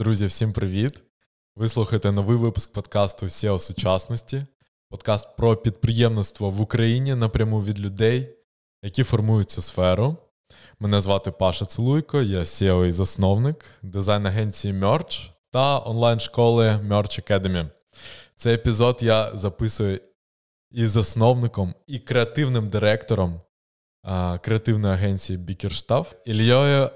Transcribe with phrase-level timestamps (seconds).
[0.00, 1.02] Друзі, всім привіт!
[1.56, 4.46] Ви слухаєте новий випуск подкасту SEO сучасності,
[4.90, 8.36] подкаст про підприємництво в Україні напряму від людей,
[8.82, 10.16] які формують цю сферу.
[10.78, 17.68] Мене звати Паша Целуйко, я SEO і засновник дизайн агенції Merch та онлайн-школи Merch Academy.
[18.36, 20.00] Цей епізод я записую
[20.70, 23.40] із засновником і креативним директором
[24.02, 26.90] а, креативної агенції Бікерштаф Ільєю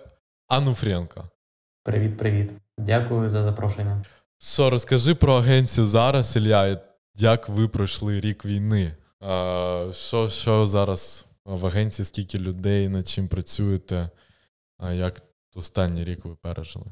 [1.85, 2.19] Ануфрієнко.
[2.19, 2.51] Привіт-привіт.
[2.79, 4.03] Дякую за запрошення.
[4.39, 6.81] Що, розкажи про агенцію зараз, Ілля,
[7.15, 8.93] як ви пройшли рік війни?
[9.21, 14.11] А, Що що зараз в агенції, скільки людей, над чим працюєте?
[14.79, 15.23] А Як
[15.57, 16.87] останній рік ви пережили?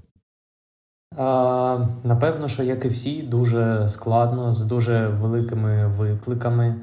[1.17, 6.75] А, Напевно, що як і всі, дуже складно, з дуже великими викликами.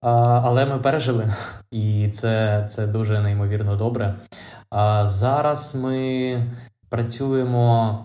[0.00, 0.10] А,
[0.44, 1.34] Але ми пережили,
[1.70, 4.14] і це це дуже неймовірно добре.
[4.70, 6.46] А Зараз ми
[6.90, 7.98] працюємо.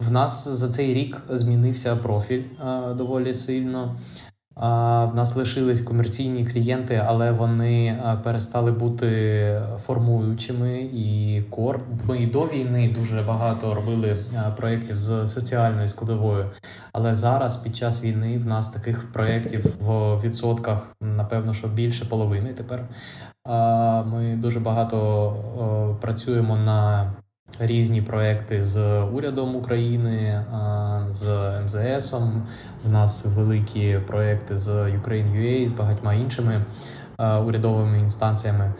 [0.00, 2.42] В нас за цей рік змінився профіль
[2.96, 3.96] доволі сильно.
[4.56, 11.80] В нас лишились комерційні клієнти, але вони перестали бути формуючими і кор.
[12.04, 14.16] Ми і до війни дуже багато робили
[14.56, 16.50] проєктів з соціальною складовою.
[16.92, 22.52] Але зараз, під час війни, в нас таких проєктів в відсотках, напевно, що більше половини
[22.52, 22.88] тепер.
[24.06, 27.12] Ми дуже багато працюємо на
[27.58, 30.44] різні проекти з урядом України,
[31.10, 32.14] з МЗС.
[32.86, 36.64] У нас великі проекти з Ukraine.ua, з багатьма іншими
[37.18, 38.72] урядовими інстанціями.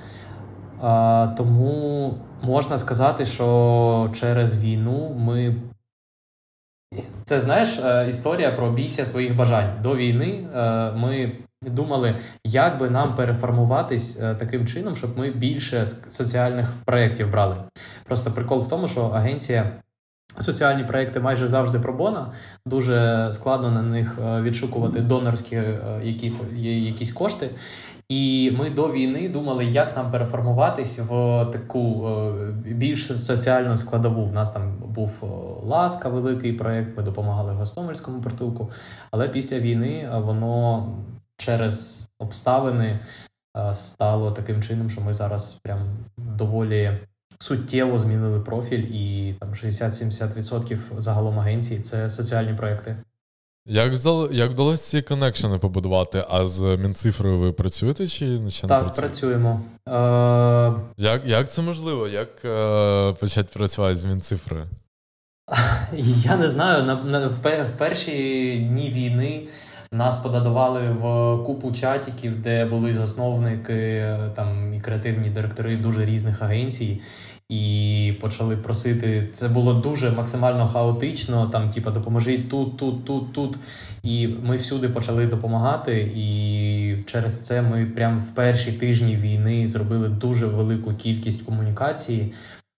[1.36, 5.56] Тому можна сказати, що через війну ми.
[7.24, 9.72] Це знаєш е, історія про бійся своїх бажань.
[9.82, 10.90] До війни е,
[11.70, 17.56] думали, як би нам переформуватись е, таким чином, щоб ми більше соціальних проєктів брали.
[18.04, 19.72] Просто прикол в тому, що агенція.
[20.40, 22.32] Соціальні проекти майже завжди пробона,
[22.66, 27.50] дуже складно на них е, відшукувати донорські е, які, якісь кошти.
[28.08, 31.10] І ми до війни думали, як нам переформуватись в
[31.52, 32.10] таку
[32.66, 34.24] більш соціальну складову.
[34.26, 35.24] В нас там був
[35.62, 36.96] ласка, великий проект.
[36.96, 38.70] Ми допомагали Гостомельському притулку.
[39.10, 40.86] Але після війни воно
[41.36, 43.00] через обставини
[43.56, 45.78] е, стало таким чином, що ми зараз прям
[46.16, 46.98] доволі
[47.38, 52.96] суттєво змінили профіль, і там 60-70% загалом агенції це соціальні проекти.
[53.66, 53.92] Як
[54.32, 56.24] як вдалося ці коннекшени побудувати?
[56.30, 58.68] А з Мінцифрою ви працюєте чи ще не працюєте?
[58.68, 59.60] Так, працюємо.
[59.88, 59.92] Е...
[60.96, 62.08] Як як це можливо?
[62.08, 64.66] Як е, почати працювати з Мінцифрою?
[66.24, 66.84] Я не знаю.
[66.84, 69.48] На, на в, в перші дні війни
[69.94, 74.04] нас подадували в купу чатиків, де були засновники
[74.36, 77.00] там і креативні директори дуже різних агенцій.
[77.48, 79.28] І почали просити.
[79.32, 81.46] Це було дуже максимально хаотично.
[81.46, 83.56] Там, типа, допоможіть тут, тут, тут, тут.
[84.02, 86.12] І ми всюди почали допомагати.
[86.16, 92.32] І через це ми прямо в перші тижні війни зробили дуже велику кількість комунікації.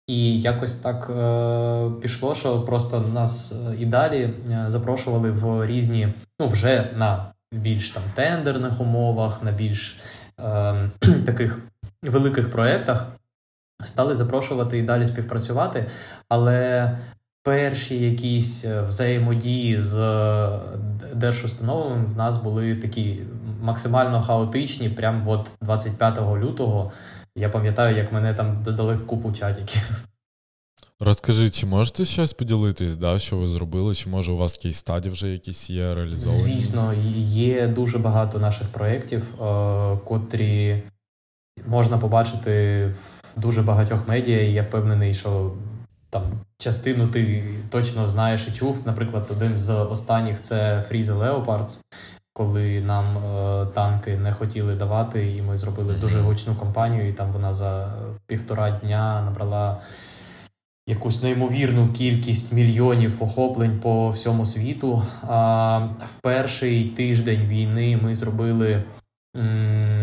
[0.07, 6.09] І якось так е, пішло, що просто нас е, і далі е, запрошували в різні,
[6.41, 10.01] ну вже на більш там тендерних умовах, на більш
[10.41, 10.91] е,
[11.27, 11.59] таких
[12.03, 13.07] великих проєктах.
[13.85, 15.87] Стали запрошувати і далі співпрацювати,
[16.29, 16.91] але
[17.47, 19.95] перші якісь е, взаємодії з
[21.15, 23.19] держустановами в нас були такі
[23.61, 26.93] максимально хаотичні, прямо от 25 лютого.
[27.37, 29.83] Я пам'ятаю, як мене там додали в купу чатиків.
[31.01, 33.95] Розкажи, чи можете щось поділитись, да, що ви зробили?
[33.95, 36.43] Чи може у вас кейс стаді вже якісь є реалізовані?
[36.43, 36.95] Звісно,
[37.33, 40.83] є дуже багато наших проєктів, е, котрі
[41.67, 42.85] можна побачити
[43.37, 45.53] в дуже багатьох медіа, і я впевнений, що
[46.11, 46.23] там
[46.59, 48.83] частину ти точно знаєш і чув.
[48.87, 51.81] Наприклад, один з останніх це Freeze Leopards
[52.37, 57.33] коли нам е, танки не хотіли давати, і ми зробили дуже гучну кампанію, і там
[57.33, 57.93] вона за
[58.27, 59.77] півтора дня набрала
[60.87, 65.03] якусь неймовірну кількість мільйонів охоплень по всьому світу.
[65.29, 68.83] А в перший тиждень війни ми зробили.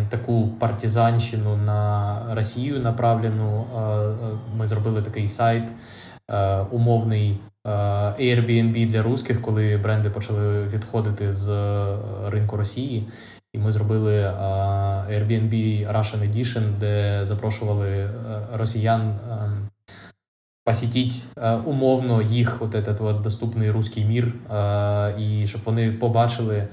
[0.09, 3.65] Таку партизанщину на Росію направлену.
[3.75, 4.15] Е, е,
[4.57, 5.63] ми зробили такий сайт
[6.71, 13.07] умовний Airbnb для русських, коли бренди почали відходити з е, ринку Росії.
[13.53, 14.31] І ми зробили е,
[15.11, 15.53] Airbnb
[15.91, 18.09] Russian Edition, де запрошували
[18.53, 19.19] росіян
[20.65, 21.23] посітіть
[21.65, 24.33] умовно їх от этот от доступний русський мір,
[25.19, 26.67] і щоб вони побачили,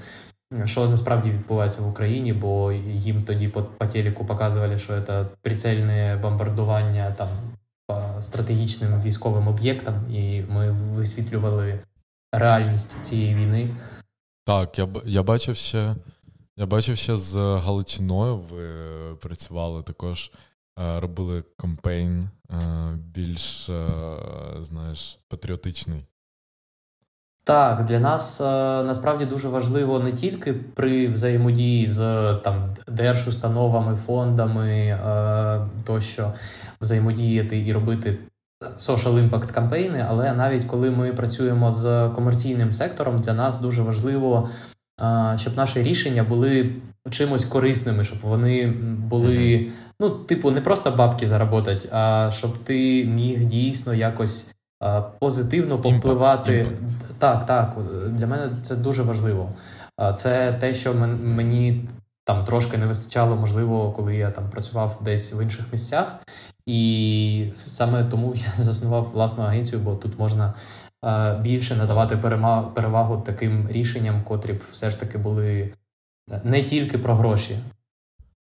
[0.64, 6.18] що насправді відбувається в Україні, бо їм тоді по, по телеку показували, що це прицельне
[6.22, 7.28] бомбардування там
[8.22, 11.80] стратегічним військовим об'єктам, і ми висвітлювали
[12.32, 13.76] реальність цієї війни.
[14.44, 15.94] Так, я я бачив ще
[16.56, 18.36] я бачив ще з Галичиною.
[18.36, 18.68] Ви
[19.16, 20.32] працювали також,
[20.76, 22.30] робили кампейн
[22.94, 23.70] більш
[24.60, 26.06] знаєш, патріотичний.
[27.50, 28.44] Так, для нас е,
[28.82, 31.98] насправді дуже важливо не тільки при взаємодії з
[32.44, 36.32] там держустановами, фондами е, тощо
[36.80, 38.18] взаємодіяти і робити
[38.78, 44.48] social impact кампейни, але навіть коли ми працюємо з комерційним сектором, для нас дуже важливо,
[45.02, 46.72] е, щоб наші рішення були
[47.10, 48.66] чимось корисними, щоб вони
[49.08, 49.66] були,
[50.00, 54.54] ну, типу, не просто бабки заработати, а щоб ти міг дійсно якось
[55.18, 56.52] позитивно повпливати.
[56.52, 57.14] Impact.
[57.18, 57.76] Так, так.
[58.08, 59.52] Для мене це дуже важливо.
[60.16, 61.88] Це те, що мені
[62.24, 66.16] там трошки не вистачало, можливо, коли я там працював десь в інших місцях.
[66.66, 70.54] І саме тому я заснував власну агенцію, бо тут можна
[71.40, 72.16] більше надавати
[72.74, 75.72] перевагу таким рішенням, котрі б все ж таки були
[76.44, 77.58] не тільки про гроші.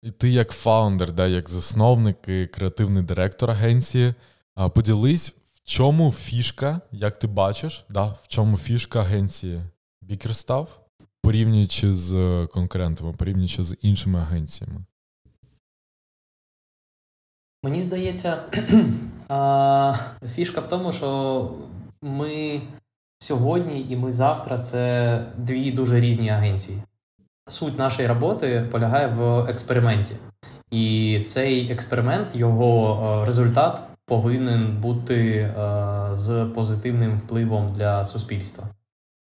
[0.01, 4.13] І ти, як фаундер, да, як засновник і креативний директор агенції,
[4.73, 5.35] поділись
[5.69, 9.61] чому фішка, як ти бачиш, да, в чому фішка агенції
[10.01, 10.79] Бікерстав,
[11.21, 14.81] порівнюючи з конкурентами, порівнюючи з іншими агенціями?
[17.63, 18.37] Мені здається,
[20.35, 21.51] фішка в тому, що
[22.01, 22.61] ми
[23.19, 26.77] сьогодні і ми завтра це дві дуже різні агенції.
[27.47, 30.15] Суть нашої роботи полягає в експерименті.
[30.71, 35.53] І цей експеримент, його результат повинен бути е,
[36.11, 38.63] з позитивним впливом для суспільства.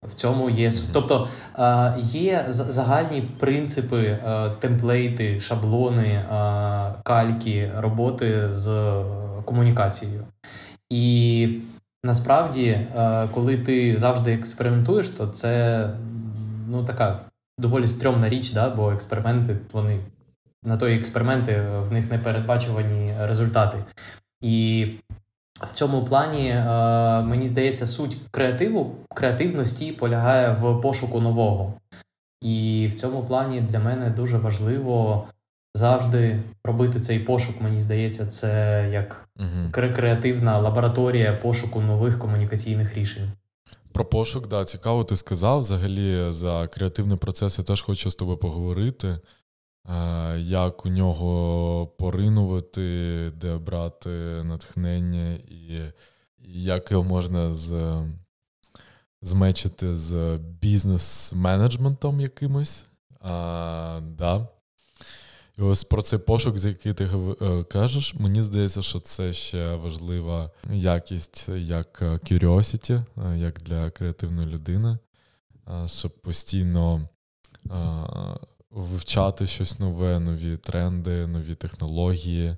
[0.09, 6.25] В цьому є тобто е, є загальні принципи, е, темплейти, шаблони, е,
[7.03, 8.95] кальки роботи з
[9.45, 10.25] комунікацією.
[10.91, 11.49] І
[12.05, 15.89] насправді, е, коли ти завжди експериментуєш, то це
[16.69, 17.21] ну така
[17.59, 18.71] доволі стрьомна річ, да?
[18.71, 20.01] бо експерименти вони
[20.65, 23.79] на той експерименти в них не передбачувані результати.
[24.43, 24.87] І
[25.55, 26.65] в цьому плані е,
[27.23, 31.75] мені здається, суть креативу, креативності полягає в пошуку нового.
[32.43, 35.27] І в цьому плані для мене дуже важливо
[35.75, 37.61] завжди робити цей пошук.
[37.61, 39.29] Мені здається, це як
[39.71, 43.31] креативна лабораторія пошуку нових комунікаційних рішень.
[43.93, 45.59] Про пошук, да, цікаво, ти сказав.
[45.59, 49.19] Взагалі за креативний процес я теж хочу з тобою поговорити.
[49.89, 54.09] Е, як у нього поринувати, де брати
[54.45, 55.93] натхнення, і
[56.55, 58.03] як його можна з,
[59.23, 62.87] змечити з бізнес-менеджментом якимось.
[63.21, 64.49] А, да.
[65.59, 67.05] І ось про цей пошук, з який ти
[67.41, 74.47] е, кажеш, мені здається, що це ще важлива якість як curiosity, е, як для креативної
[74.47, 74.99] людини,
[75.87, 77.09] щоб постійно
[78.73, 82.57] вивчати щось нове, нові тренди, нові технології,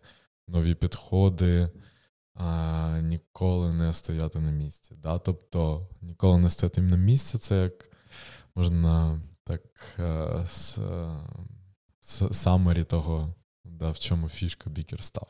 [0.49, 1.71] нові підходи,
[2.35, 4.95] а ніколи не стояти на місці.
[5.03, 5.19] Да?
[5.19, 7.91] Тобто ніколи не стояти на місці, це як
[8.55, 9.63] можна так
[12.31, 13.35] самері е, того,
[13.65, 15.29] да, в чому фішка бікер став.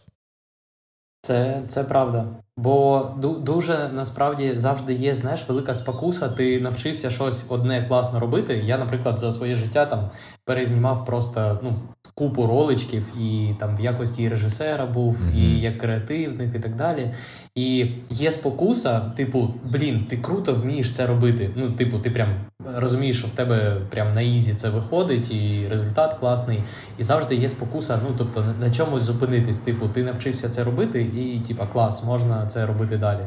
[1.25, 2.26] Це це правда.
[2.56, 3.10] Бо
[3.40, 6.28] дуже насправді завжди є знаєш, велика спокуса.
[6.28, 8.62] Ти навчився щось одне класно робити.
[8.64, 10.11] Я, наприклад, за своє життя там
[10.44, 11.74] перезнімав просто ну,
[12.14, 15.36] купу роликів, і там в якості режисера був, mm-hmm.
[15.36, 17.10] і як креативник, і так далі.
[17.54, 21.50] І є спокуса, типу, блін, ти круто вмієш це робити.
[21.56, 22.28] Ну, типу, ти прям
[22.74, 26.58] розумієш, що в тебе прям на easy це виходить, і результат класний.
[26.98, 28.00] І завжди є спокуса.
[28.08, 29.58] Ну, тобто, на чомусь зупинитись.
[29.58, 33.22] Типу, ти навчився це робити, і типа клас, можна це робити далі.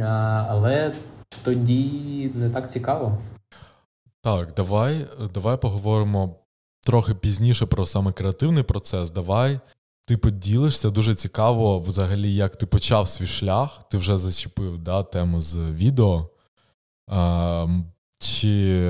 [0.00, 0.92] А, Але
[1.44, 3.18] тоді не так цікаво.
[4.22, 6.36] Так, давай, давай поговоримо
[6.86, 9.10] трохи пізніше про саме креативний процес.
[9.10, 9.60] Давай
[10.06, 13.88] ти поділишся дуже цікаво, взагалі, як ти почав свій шлях.
[13.90, 16.28] Ти вже зачепив да, тему з відео.
[17.08, 17.66] А,
[18.18, 18.82] Чи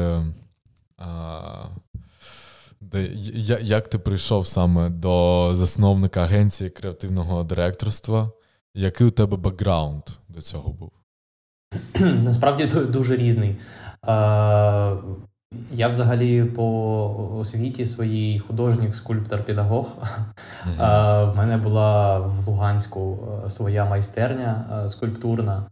[0.98, 1.64] а,
[2.80, 3.06] де,
[3.62, 8.30] як ти прийшов саме до засновника агенції креативного директорства?
[8.74, 10.90] Який у тебе бекграунд до цього був?
[12.00, 13.56] Насправді дуже різний.
[15.70, 19.96] Я взагалі по освіті своїй художник, скульптор, педагог.
[20.66, 21.32] Uh-huh.
[21.32, 25.66] В мене була в Луганську е, своя майстерня е, скульптурна,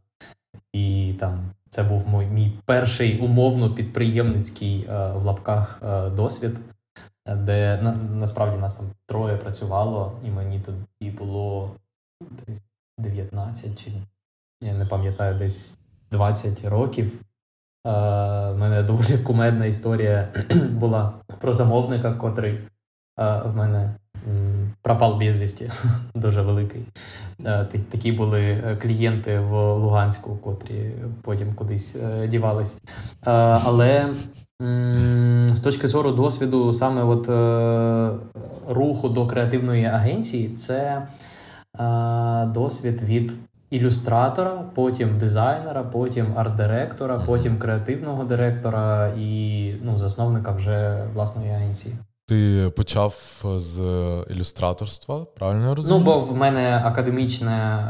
[0.72, 5.82] і там це був мій, мій перший умовно підприємницький е, в лапках
[6.16, 6.56] досвід,
[7.37, 11.70] де на, насправді нас там троє працювало, і мені тоді було
[12.46, 12.62] десь
[12.99, 13.92] 19 чи
[14.62, 15.78] я не пам'ятаю, десь
[16.10, 17.12] 20 років.
[17.84, 20.28] У е, мене доволі кумедна історія
[20.70, 23.94] була про замовника, котрий е, в мене
[24.82, 25.70] пропав безвісті,
[26.14, 26.80] дуже великий.
[27.46, 31.96] Е, такі були клієнти в Луганську, котрі потім кудись
[32.28, 32.78] дівались.
[33.64, 34.06] Але
[35.46, 37.26] з точки зору досвіду, саме от
[38.68, 41.06] руху до креативної агенції, це
[42.54, 43.32] досвід від
[43.70, 51.94] ілюстратора, потім дизайнера, потім арт-директора, потім креативного директора і ну, засновника вже власної агенції.
[52.30, 53.14] Ти почав
[53.56, 53.80] з
[54.30, 56.04] ілюстраторства, правильно я розумію?
[56.04, 57.84] Ну, бо в мене академічне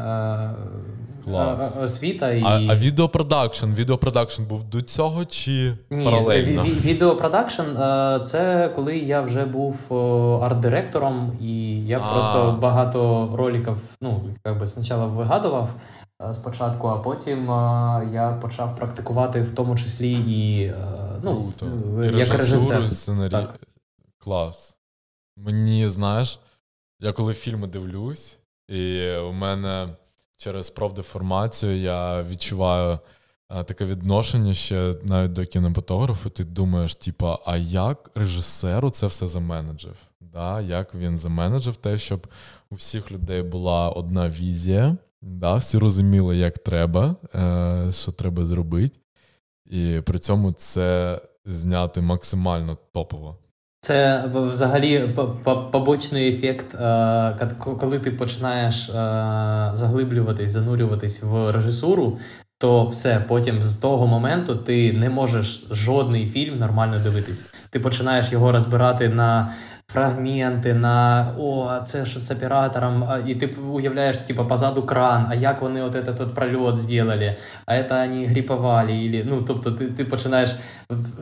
[1.25, 1.80] Клас.
[1.80, 2.32] освіта.
[2.32, 2.42] І...
[2.42, 6.62] А а відеопродакшн відеопродакшн був до цього чи Ні, паралельно?
[6.62, 7.62] Ві- відеопродакшн
[8.25, 9.76] це коли я вже був
[10.42, 12.12] арт-директором, і я а.
[12.12, 15.68] просто багато роликів ну, якби спочатку вигадував.
[16.32, 17.47] Спочатку, а потім
[18.14, 20.73] я почав практикувати в тому числі і
[21.23, 22.04] ну, Круто.
[22.04, 22.90] як режисер.
[22.90, 23.30] сценарій.
[23.30, 23.54] Так.
[24.21, 24.79] Клас.
[25.37, 26.39] Мені знаєш,
[27.00, 29.97] я коли фільми дивлюсь, і у мене
[30.37, 32.99] через профдеформацію я відчуваю
[33.49, 36.31] а, таке відношення ще навіть до кінематографу.
[36.31, 39.97] Ти думаєш, типа, а як режисеру це все заменеджив?
[40.21, 40.61] Да?
[40.61, 42.27] Як він заменеджив те, щоб
[42.71, 45.57] у всіх людей була одна візія, да?
[45.57, 48.99] всі розуміли, як треба, е, що треба зробити,
[49.67, 53.39] і при цьому це зняти максимально топово.
[53.82, 55.08] Це взагалі
[55.72, 58.92] побочний ефект, е, коли ти починаєш е,
[59.72, 62.18] заглиблюватись, занурюватись в режисуру,
[62.58, 67.54] то все потім з того моменту ти не можеш жодний фільм нормально дивитись.
[67.70, 69.54] Ти починаєш його розбирати на
[69.92, 75.62] фрагменти, на о, це ж з оператором, і ти уявляєш, типу, позаду кран, а як
[75.62, 78.92] вони от этот от прольот зробили, а це вони гріпували.
[78.92, 80.50] Или, ну, тобто ти ти починаєш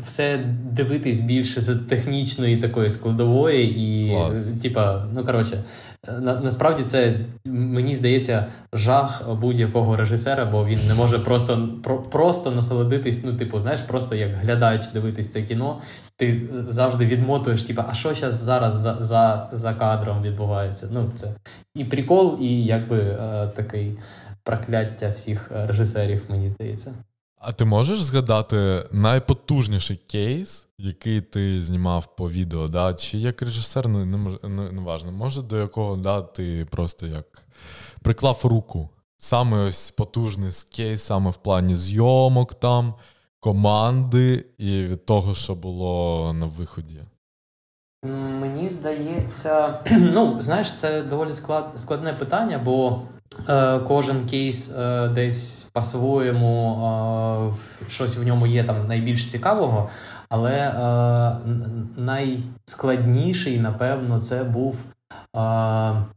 [0.07, 0.39] все
[0.73, 4.17] дивитись більше з технічної такої складової, і,
[4.63, 5.65] типа, ну коротше,
[6.23, 13.25] насправді це мені здається жах будь-якого режисера, бо він не може просто про, просто насолодитись.
[13.25, 15.81] Ну, типу, знаєш, просто як глядач дивитись це кіно.
[16.17, 20.89] Ти завжди відмотуєш, типу, а що зараз зараз за за, за кадром відбувається?
[20.93, 21.29] Ну, це
[21.75, 23.99] і прикол, і якби е, такий
[24.43, 26.93] прокляття всіх режисерів, мені здається.
[27.41, 32.95] А ти можеш згадати найпотужніший кейс, який ти знімав по відео, да?
[32.95, 37.47] чи як режисер, ну, не не, не важно, може до якого да, ти просто як
[38.03, 38.89] приклав руку.
[39.17, 42.95] Саме ось потужний кейс, саме в плані зйомок там,
[43.41, 47.01] команди і від того, що було на виході.
[48.05, 53.03] Мені здається, ну, знаєш, це доволі склад, складне питання, бо
[53.89, 57.55] кожен кейс е, десь по-своєму
[57.87, 59.89] е, щось в ньому є там найбільш цікавого,
[60.29, 61.37] але е,
[61.97, 64.85] найскладніший, напевно, це був.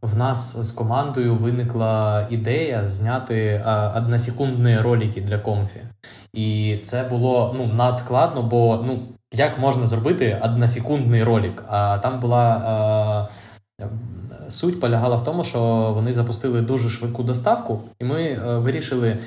[0.02, 3.66] В нас з командою виникла ідея зняти
[3.96, 5.80] односекундні ролики для Comfy.
[6.34, 9.00] І це було ну, надскладно, бо ну,
[9.34, 11.64] як можна зробити односекундний ролик?
[11.68, 13.30] А там була
[14.52, 19.18] суть полягала в тому, що вони запустили дуже швидку доставку, і ми е, вирішили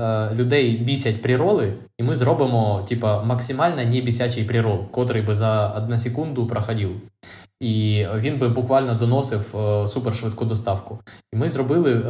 [0.00, 5.68] е, людей бісять прироли, і ми зробимо типа, максимально не бісячий прирол, котрий би за
[5.68, 6.90] одну секунду проходив.
[7.60, 10.98] І він би буквально доносив е, супершвидку доставку.
[11.32, 12.08] І ми зробили е,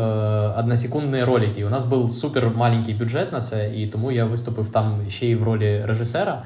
[0.58, 1.64] односекундні ролики.
[1.64, 5.34] У нас був супер маленький бюджет на це, і тому я виступив там ще й
[5.34, 6.44] в ролі режисера.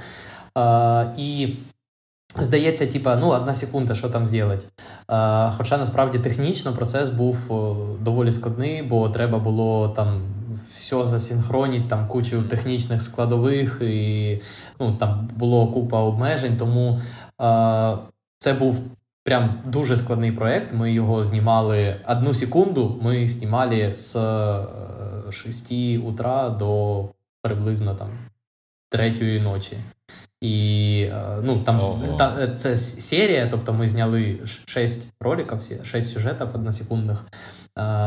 [0.58, 1.48] Е, і
[2.36, 4.66] Здається, типа, ну, одна секунда, що там зробити.
[5.56, 7.36] Хоча насправді технічно процес був
[8.00, 10.20] доволі складний, бо треба було там
[10.74, 14.40] все засінхронити, там кучу технічних складових, і
[14.80, 16.56] ну, там було купа обмежень.
[16.56, 17.00] Тому
[17.38, 17.96] а,
[18.38, 18.80] це був
[19.24, 20.74] прям дуже складний проєкт.
[20.74, 22.98] Ми його знімали одну секунду.
[23.02, 24.16] Ми знімали з
[25.30, 27.04] 6 е, утра до
[27.42, 28.08] приблизно там
[28.90, 29.76] третьої ночі.
[30.40, 36.48] І е, ну там та, е, це серія, тобто ми зняли 6 роликів, 6 сюжетів
[36.54, 37.32] односекундних, е,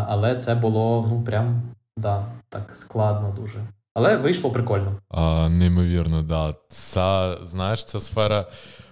[0.07, 1.61] але це було ну прям
[1.97, 3.59] да, так складно дуже.
[3.93, 5.00] Але вийшло прикольно.
[5.09, 6.55] А, Неймовірно, да.
[6.69, 8.45] Ця, знаєш, ця сфера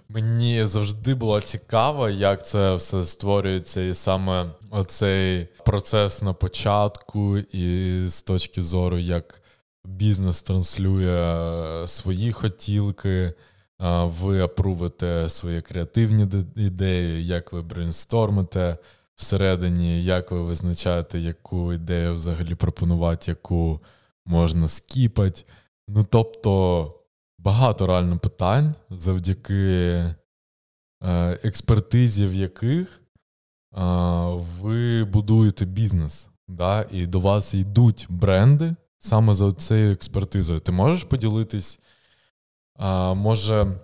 [0.10, 8.00] мені завжди була цікава, як це все створюється, і саме оцей процес на початку, і
[8.08, 9.42] з точки зору, як
[9.90, 13.34] бізнес транслює свої хотілки,
[14.04, 18.78] ви апрувите свої креативні ідеї, як ви брейнстормите,
[19.16, 23.80] всередині, як ви визначаєте, яку ідею взагалі пропонувати, яку
[24.26, 25.44] можна скіпати.
[25.88, 26.94] Ну, тобто,
[27.40, 30.16] багато реально питань, завдяки е,
[31.44, 33.82] експертизі, в яких е,
[34.62, 40.60] ви будуєте бізнес, да, і до вас йдуть бренди саме за цією експертизою.
[40.60, 41.80] Ти можеш поділитись?
[42.80, 43.80] Е, може.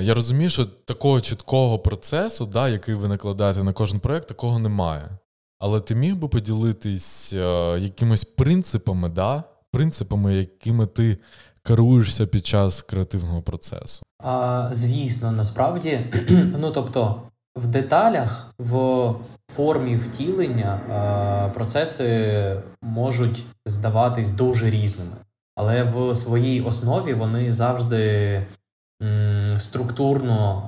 [0.00, 5.10] Я розумію, що такого чіткого процесу, да, який ви накладаєте на кожен проєкт, такого немає.
[5.58, 7.32] Але ти міг би поділитись
[7.78, 11.18] якимись принципами, да, принципами, якими ти
[11.62, 14.02] керуєшся під час креативного процесу?
[14.18, 16.00] А, Звісно, насправді,
[16.58, 17.22] ну тобто,
[17.56, 19.14] в деталях, в
[19.52, 20.80] формі втілення
[21.54, 25.16] процеси можуть здаватись дуже різними,
[25.56, 28.46] але в своїй основі вони завжди
[29.58, 30.62] структурно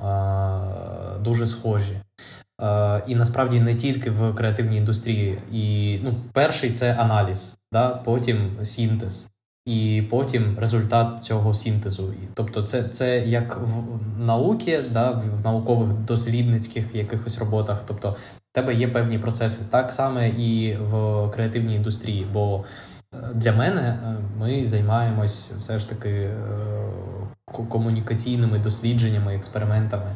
[1.23, 1.97] дуже схожі.
[3.07, 5.37] І насправді не тільки в креативній індустрії.
[5.51, 7.89] І ну, перший це аналіз, да?
[7.89, 9.31] потім синтез,
[9.65, 12.13] і потім результат цього синтезу.
[12.33, 15.11] Тобто, це це як в науці, да?
[15.11, 17.83] в наукових дослідницьких якихось роботах.
[17.87, 18.15] Тобто,
[18.51, 22.27] в тебе є певні процеси, так само і в креативній індустрії.
[22.33, 22.63] Бо
[23.13, 26.33] е, для мене е, ми займаємось все ж таки е,
[27.69, 30.15] комунікаційними дослідженнями, експериментами.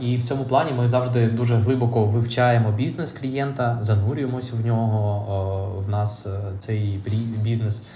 [0.00, 5.82] І в цьому плані ми завжди дуже глибоко вивчаємо бізнес клієнта, занурюємося в нього.
[5.86, 6.26] В нас
[6.60, 7.00] цей
[7.42, 7.90] бізнес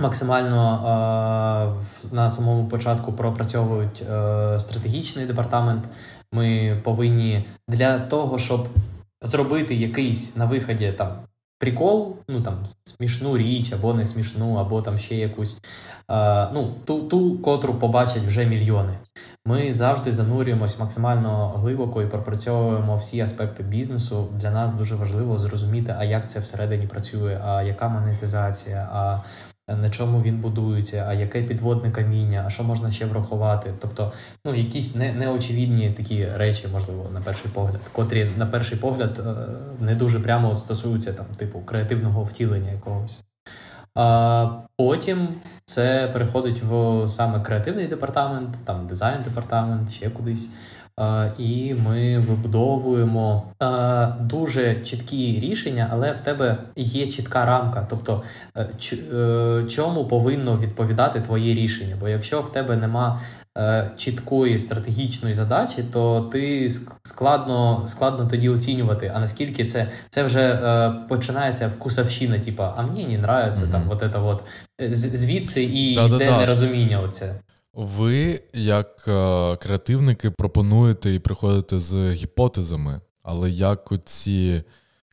[0.00, 1.82] максимально
[2.12, 5.84] на самому початку пропрацьовують е, стратегічний департамент.
[6.32, 8.68] Ми повинні для того, щоб
[9.22, 11.08] зробити якийсь на виході там.
[11.58, 15.56] Прикол, ну там смішну річ, або не смішну, або там ще якусь,
[16.10, 18.98] е, ну, ту, ту, котру побачать вже мільйони.
[19.46, 24.28] Ми завжди занурюємось максимально глибоко і пропрацьовуємо всі аспекти бізнесу.
[24.32, 29.22] Для нас дуже важливо зрозуміти, а як це всередині працює, а яка монетизація, а
[29.68, 33.74] на чому він будується, а яке підводне каміння, а що можна ще врахувати.
[33.80, 34.12] Тобто,
[34.44, 39.34] ну якісь не, неочевидні такі речі, можливо, на перший погляд, котрі на перший погляд е,
[39.84, 43.20] не дуже прямо стосуються там, типу, креативного втілення якогось.
[43.94, 45.28] А Потім
[45.64, 50.50] це переходить в саме креативний департамент, там дизайн департамент, ще кудись.
[51.38, 53.42] І ми вибудовуємо
[54.20, 57.86] дуже чіткі рішення, але в тебе є чітка рамка.
[57.90, 58.22] Тобто,
[58.56, 58.66] е,
[59.14, 61.96] е, чому повинно відповідати твоє рішення?
[62.00, 63.20] Бо якщо в тебе нема
[63.58, 69.12] Е, чіткої стратегічної задачі, то ти складно складно тоді оцінювати.
[69.14, 70.60] А наскільки це це вже
[71.08, 73.70] починається вкусовщина, типа, а мені не нравиться mm-hmm.
[73.70, 74.42] там от це от.
[74.96, 77.00] звідси і йде нерозуміння.
[77.00, 77.34] Оце.
[77.74, 84.62] Ви, як е, креативники, пропонуєте і приходите з гіпотезами, але як ці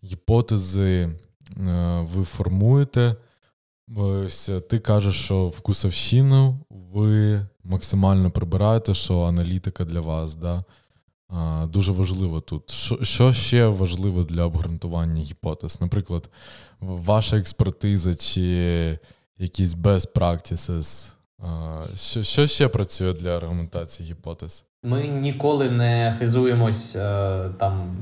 [0.04, 1.10] гіпотези
[1.58, 3.16] е, ви формуєте?
[3.96, 10.64] Ось ти кажеш, що вкусовщину ви максимально прибираєте, що аналітика для вас, да?
[11.30, 12.72] а, дуже важливо тут.
[12.72, 15.82] Що, що ще важливо для обґрунтування гіпотез?
[15.82, 16.30] Наприклад,
[16.80, 19.00] ваша експертиза чи
[19.38, 21.14] якісь best practices?
[21.94, 24.66] Що, що ще працює для аргументації гіпотез?
[24.84, 27.98] Ми ніколи не хизуємось е, там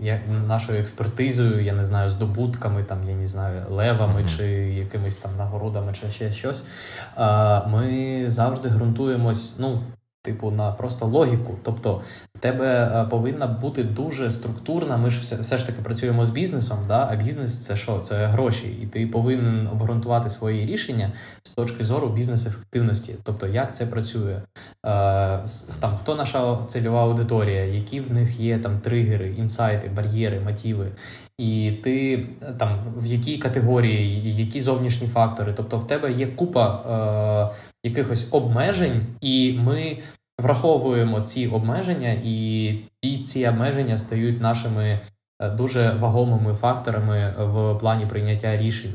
[0.00, 4.36] як нашою експертизою, я не знаю, здобутками, там, я не знаю, левами uh-huh.
[4.36, 6.64] чи якимись там нагородами, чи ще щось.
[7.66, 9.82] Ми завжди ґрунтуємось, ну,
[10.26, 11.54] типу, на просто логіку.
[11.62, 12.02] Тобто
[12.34, 14.96] в тебе е, повинна бути дуже структурна.
[14.96, 17.08] Ми ж все все ж таки працюємо з бізнесом, да?
[17.12, 17.98] а бізнес це що?
[17.98, 21.12] Це гроші, і ти повинен обґрунтувати свої рішення
[21.42, 23.14] з точки зору бізнес-ефективності.
[23.22, 24.42] Тобто, як це працює, е,
[25.80, 30.86] там хто наша цільова аудиторія, які в них є там тригери, інсайти, бар'єри, мотиви.
[31.38, 32.26] І ти
[32.58, 35.54] там в якій категорії, які зовнішні фактори.
[35.56, 39.98] Тобто в тебе є купа е, якихось обмежень, і ми
[40.38, 42.16] враховуємо ці обмеження,
[43.02, 45.00] і ці обмеження стають нашими
[45.40, 48.92] е, дуже вагомими факторами в плані прийняття рішень.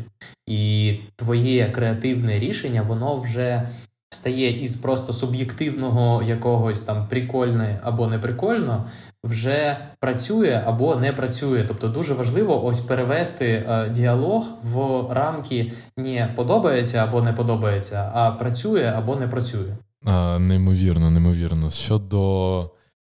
[0.48, 3.70] І твоє креативне рішення, воно вже
[4.14, 8.86] стає із просто суб'єктивного якогось там прикольне або неприкольно,
[9.24, 11.66] вже працює або не працює.
[11.68, 18.32] Тобто дуже важливо ось перевести е, діалог в рамки не подобається або не подобається, а
[18.32, 19.76] працює або не працює.
[20.06, 21.70] А, Неймовірно, неймовірно.
[21.70, 22.72] Щодо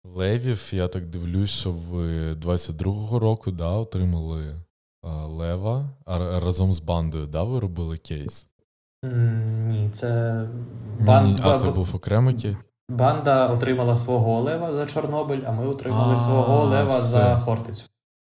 [0.04, 4.56] левів, я так дивлюсь, що ви 22-го року да, отримали
[5.02, 7.28] а, лева а разом з бандою.
[7.28, 8.48] да, Ви робили кейс?
[9.68, 10.44] Ні, це
[11.00, 11.26] Бан...
[11.26, 12.56] Ні, А це був окремий кейс?
[12.90, 17.84] Банда отримала свого лева за Чорнобиль, а ми отримали свого лева за Хортицю.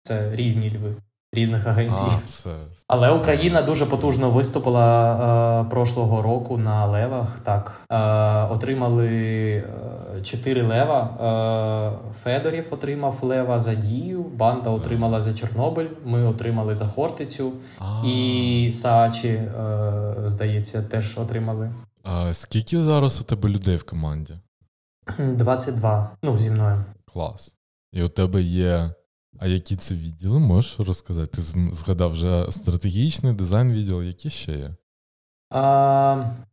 [0.04, 0.96] Це різні льви
[1.34, 2.04] різних агенцій.
[2.08, 2.56] А, все.
[2.88, 7.40] Але Україна дуже потужно виступила е, прошлого року на левах.
[7.44, 7.98] Так е,
[8.54, 11.00] отримали е, чотири лева.
[12.14, 14.24] Е, Федорів отримав лева за дію.
[14.24, 15.88] Банда отримала за Чорнобиль.
[16.06, 17.52] Ми отримали за Хортицю
[18.06, 21.72] і Саачі, е, здається, теж отримали.
[22.04, 24.34] А скільки зараз у тебе людей в команді?
[25.20, 26.10] 22.
[26.24, 26.84] Ну, зі мною.
[27.14, 27.54] Клас.
[27.94, 28.90] І у тебе є
[29.40, 30.40] а які це відділи?
[30.40, 31.32] Можеш розказати?
[31.36, 34.76] Ти згадав вже стратегічний дизайн відділ, які ще є?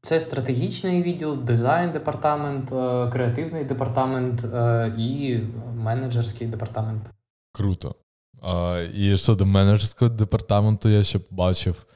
[0.01, 5.41] Це стратегічний відділ, дизайн департамент, е, креативний департамент е, і
[5.77, 7.03] менеджерський департамент.
[7.53, 7.95] Круто.
[8.95, 11.87] І щодо менеджерського департаменту, я ще побачив.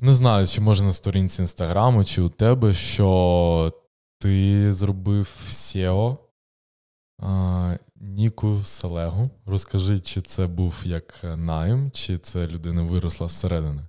[0.00, 3.72] Не знаю, чи може на сторінці інстаграму, чи у тебе, що
[4.18, 6.16] ти зробив SEO
[8.00, 9.30] Ніку Селегу.
[9.46, 13.82] Розкажи, чи це був як найм, чи це людина виросла зсередини?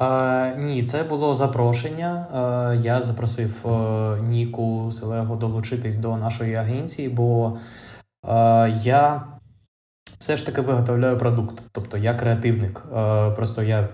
[0.00, 2.26] А, Ні, це було запрошення.
[2.32, 7.58] А, я запросив а, Ніку Селегу долучитись до нашої агенції, бо
[8.22, 9.26] а, я
[10.18, 11.62] все ж таки виготовляю продукт.
[11.72, 12.82] Тобто я креативник.
[13.36, 13.88] Просто я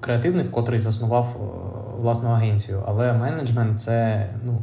[0.00, 1.36] креативник, котрий заснував
[1.98, 4.62] власну агенцію, але менеджмент це ну.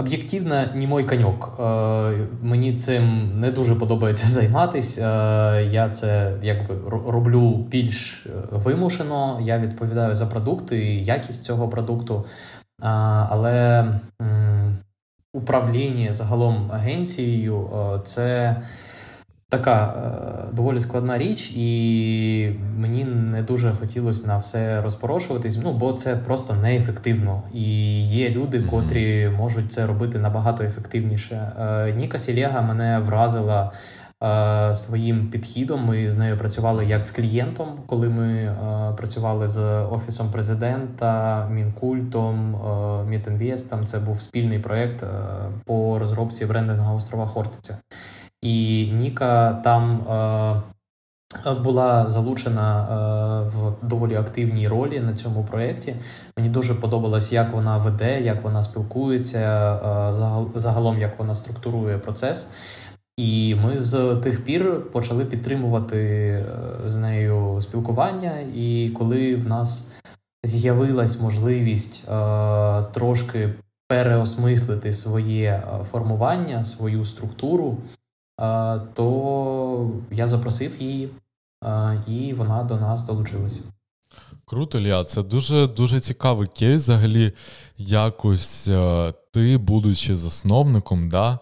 [0.00, 1.56] Об'єктивно, не мой коньок.
[1.60, 1.62] Е,
[2.42, 5.02] мені цим не дуже подобається займатися.
[5.56, 6.74] Е, я це якби
[7.06, 9.40] роблю більш е, вимушено.
[9.42, 12.24] Я відповідаю за продукти, якість цього продукту.
[13.30, 13.86] Але
[15.32, 17.70] управління загалом агенцією
[18.04, 18.56] це
[19.50, 25.92] така е, доволі складна річ, і мені не дуже хотілося на все розпорошуватись, ну бо
[25.92, 27.42] це просто неефективно.
[27.54, 27.62] І
[28.08, 31.52] є люди, котрі можуть це робити набагато ефективніше.
[31.60, 33.72] Е, Ніка Сілєга мене вразила.
[34.22, 38.56] Е, своїм підхідом ми з нею працювали як з клієнтом, коли ми
[38.96, 42.56] працювали з офісом президента, мінкультом,
[43.08, 43.86] Мітінвестом.
[43.86, 45.04] Це був спільний проект
[45.64, 47.78] по розробці брендингу острова Хортиця.
[48.42, 50.00] І Ніка там
[51.46, 55.96] е, була залучена е, в доволі активній ролі на цьому проєкті.
[56.36, 59.38] Мені дуже подобалось, як вона веде, як вона спілкується,
[60.54, 62.52] е, загалом як вона структурує процес.
[63.16, 66.44] І ми з тих пір почали підтримувати
[66.84, 68.38] з нею спілкування.
[68.54, 69.92] І коли в нас
[70.44, 72.08] з'явилась можливість
[72.92, 73.54] трошки
[73.88, 77.78] переосмислити своє формування, свою структуру
[78.94, 81.08] то я запросив її,
[82.06, 83.60] і вона до нас долучилася.
[84.44, 86.82] Круто, Ліа, це дуже дуже цікавий кейс.
[86.82, 87.32] Взагалі,
[87.76, 91.38] якось е, ти, будучи засновником, да,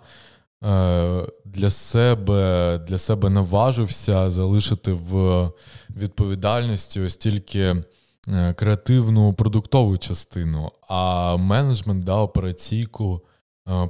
[0.64, 5.48] е, для себе для себе наважився залишити в
[5.96, 7.84] відповідальності ось тільки
[8.28, 13.20] е, креативну продуктову частину, а менеджмент да, операційку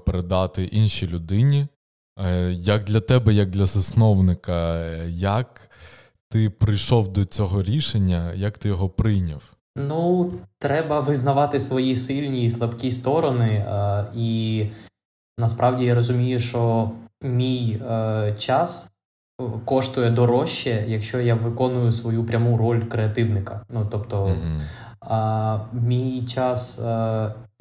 [0.06, 1.66] передати іншій людині.
[2.26, 5.70] Е, як для тебе, як для засновника, як
[6.30, 9.42] ти прийшов до цього рішення, як ти його прийняв?
[9.76, 13.48] Ну, треба визнавати свої сильні і слабкі сторони.
[13.48, 14.66] Е, і
[15.38, 16.90] насправді я розумію, що
[17.22, 18.92] мій е, час
[19.64, 23.60] коштує дорожче, якщо я виконую свою пряму роль креативника.
[23.68, 24.36] Ну тобто,
[25.10, 25.60] mm-hmm.
[25.72, 26.80] мій час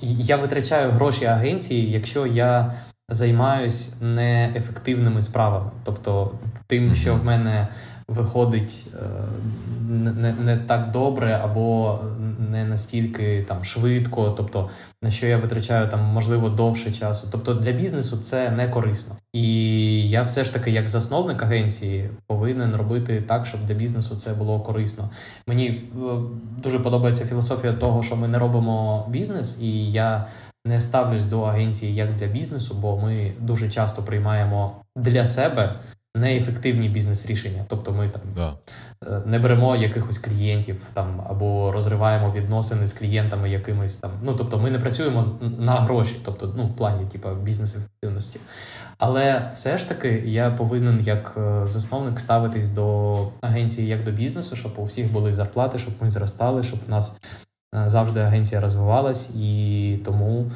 [0.01, 2.73] я витрачаю гроші агенції, якщо я
[3.09, 6.31] займаюсь неефективними справами, тобто
[6.67, 7.67] тим, що в мене
[8.07, 9.05] виходить е,
[9.89, 11.99] не не так добре або
[12.51, 14.69] не настільки там швидко, тобто
[15.03, 17.27] на що я витрачаю там можливо довше часу.
[17.31, 19.15] Тобто для бізнесу це не корисно.
[19.33, 24.33] І я все ж таки, як засновник агенції, повинен робити так, щоб для бізнесу це
[24.33, 25.09] було корисно.
[25.47, 25.89] Мені е,
[26.63, 30.27] дуже подобається філософія того, що ми не робимо бізнес, і я
[30.67, 35.79] не ставлюсь до агенції як для бізнесу, бо ми дуже часто приймаємо для себе
[36.17, 37.65] неефективні бізнес-рішення.
[37.67, 38.53] Тобто ми там да.
[39.07, 44.11] Е, не беремо якихось клієнтів там або розриваємо відносини з клієнтами якимись там.
[44.21, 45.25] Ну тобто, ми не працюємо
[45.59, 48.39] на гроші, тобто ну в плані типу, бізнес-ефективності.
[48.97, 54.55] Але все ж таки я повинен як е, засновник ставитись до агенції як до бізнесу,
[54.55, 57.17] щоб у всіх були зарплати, щоб ми зростали, щоб в нас
[57.73, 60.51] завжди агенція розвивалась, і тому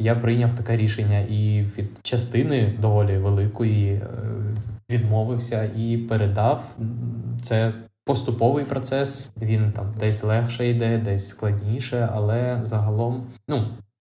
[0.00, 4.02] я прийняв таке рішення і від частини доволі великої е,
[4.90, 6.76] відмовився і передав
[7.42, 7.72] це.
[8.04, 13.91] Поступовий процес, він там десь легше йде, десь складніше, але загалом, ну Е,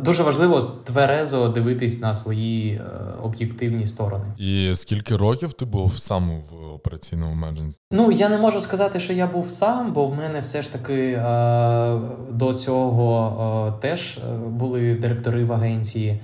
[0.00, 2.82] дуже важливо тверезо дивитись на свої е,
[3.22, 4.24] об'єктивні сторони.
[4.38, 7.78] І скільки років ти був сам в операційному менеджменті?
[7.90, 10.94] Ну я не можу сказати, що я був сам, бо в мене все ж таки
[10.94, 16.20] е, до цього теж були директори в агенції.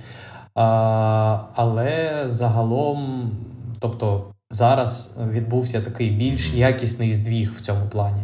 [1.55, 3.31] Але загалом,
[3.79, 8.23] тобто зараз відбувся такий більш якісний здвіг в цьому плані.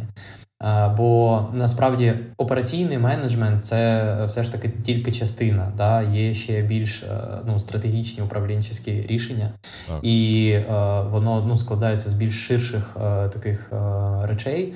[0.98, 5.72] Бо насправді операційний менеджмент це все ж таки тільки частина.
[5.78, 6.02] Да?
[6.02, 7.08] Є ще більш е,
[7.46, 8.74] ну, стратегічні управлінчі
[9.10, 9.50] рішення,
[9.88, 10.00] так.
[10.04, 10.64] і е,
[11.12, 13.76] воно ну, складається з більш ширших е, таких е,
[14.28, 14.74] речей.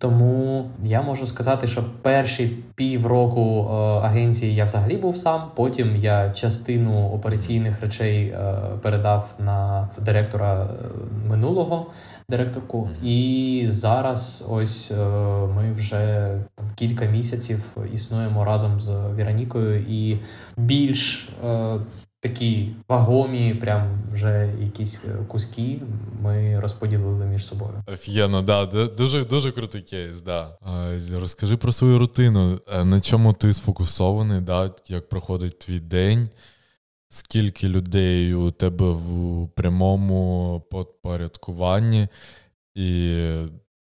[0.00, 3.74] Тому я можу сказати, що перші півроку е,
[4.06, 5.50] агенції я взагалі був сам.
[5.54, 10.68] Потім я частину операційних речей е, передав на директора е,
[11.28, 11.86] минулого
[12.28, 12.90] директорку.
[13.02, 15.04] І зараз ось е,
[15.56, 20.18] ми вже там кілька місяців існуємо разом з Віронікою, і
[20.56, 21.76] більш е,
[22.20, 25.80] такі вагомі, прям вже якісь е, куски
[26.22, 27.72] ми розподілили між собою.
[27.86, 30.22] Офігенно, да, дуже дуже крутий кейс.
[30.22, 30.58] Да.
[31.12, 36.28] Розкажи про свою рутину, на чому ти сфокусований, да, як проходить твій день.
[37.08, 42.08] Скільки людей у тебе в прямому підпорядкуванні,
[42.74, 43.16] і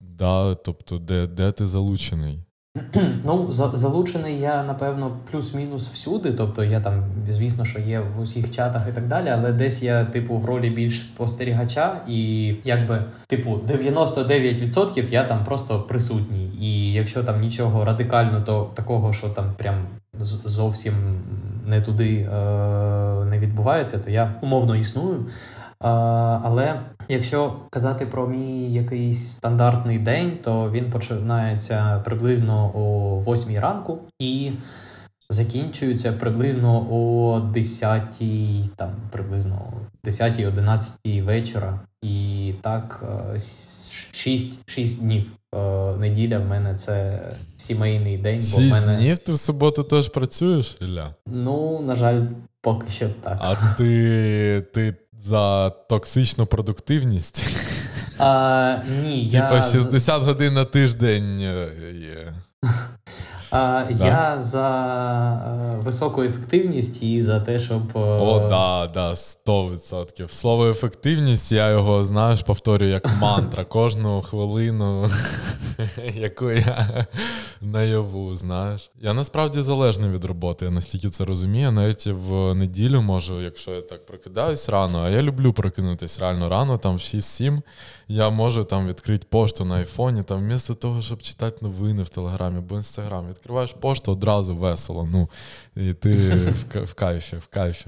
[0.02, 2.40] да, тобто, де де ти залучений?
[3.24, 6.32] Ну, залучений я, напевно, плюс-мінус всюди.
[6.32, 10.06] Тобто я там, звісно, що є в усіх чатах і так далі, але десь я,
[10.06, 16.50] типу, в ролі більш спостерігача, і якби, типу, 99% я там просто присутній.
[16.62, 19.86] І якщо там нічого радикально, то такого, що там прям
[20.46, 20.94] зовсім
[21.68, 22.36] не туди е,
[23.26, 25.26] не відбувається, то я умовно існую.
[25.90, 34.00] Але якщо казати про мій якийсь стандартний день, то він починається приблизно о 8 ранку
[34.20, 34.52] і
[35.30, 38.02] закінчується приблизно о 10,
[38.76, 41.80] там приблизно 10-11 вечора.
[42.02, 43.04] І так
[44.12, 45.32] 6 е, 6 днів.
[45.56, 47.20] Е, неділя в мене це
[47.58, 48.42] сімейний день.
[48.54, 48.98] Бо в мене...
[48.98, 51.16] днів ти в суботу теж працюєш, Ілля?
[51.28, 52.22] Ну, на жаль,
[52.62, 53.38] поки що так.
[53.42, 57.44] А ти ти за токсичну продуктивність?
[58.20, 59.30] А, Ні.
[59.32, 62.34] Типа 60 годин на тиждень е, є.
[63.52, 64.06] А, да?
[64.06, 64.70] Я за
[65.74, 67.82] е, високу ефективність і за те, щоб.
[67.96, 70.30] Е, О, да, да, 100%.
[70.30, 75.10] Слово ефективність, я його, знаєш, повторюю як мантра кожну хвилину,
[76.14, 77.08] яку я
[77.62, 78.92] наяву, знаєш.
[79.02, 81.72] Я насправді залежний від роботи, я настільки це розумію.
[81.72, 86.78] Навіть в неділю можу, якщо я так прокидаюсь рано, а я люблю прокинутись реально рано,
[86.78, 87.62] там в 6-7
[88.08, 92.58] я можу там відкрити пошту на айфоні, там вмісто того, щоб читати новини в Телеграмі
[92.58, 95.08] або Інстаграмі, відкриваєш пошту одразу весело.
[95.12, 95.30] Ну,
[95.76, 97.88] і ти в, в кайфі, в кайфі.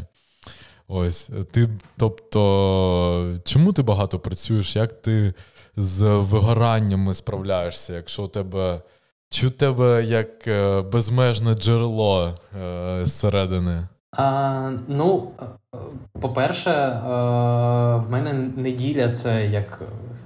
[0.87, 1.29] Ось.
[1.51, 4.75] Ти, тобто, чому ти багато працюєш?
[4.75, 5.33] Як ти
[5.75, 8.81] з вигораннями справляєшся, якщо у тебе.
[9.29, 13.87] Чи у тебе як е, безмежне джерело е, зсередини?
[14.11, 15.45] А, Ну, е,
[16.21, 16.99] по-перше, е,
[17.95, 19.81] в мене неділя це як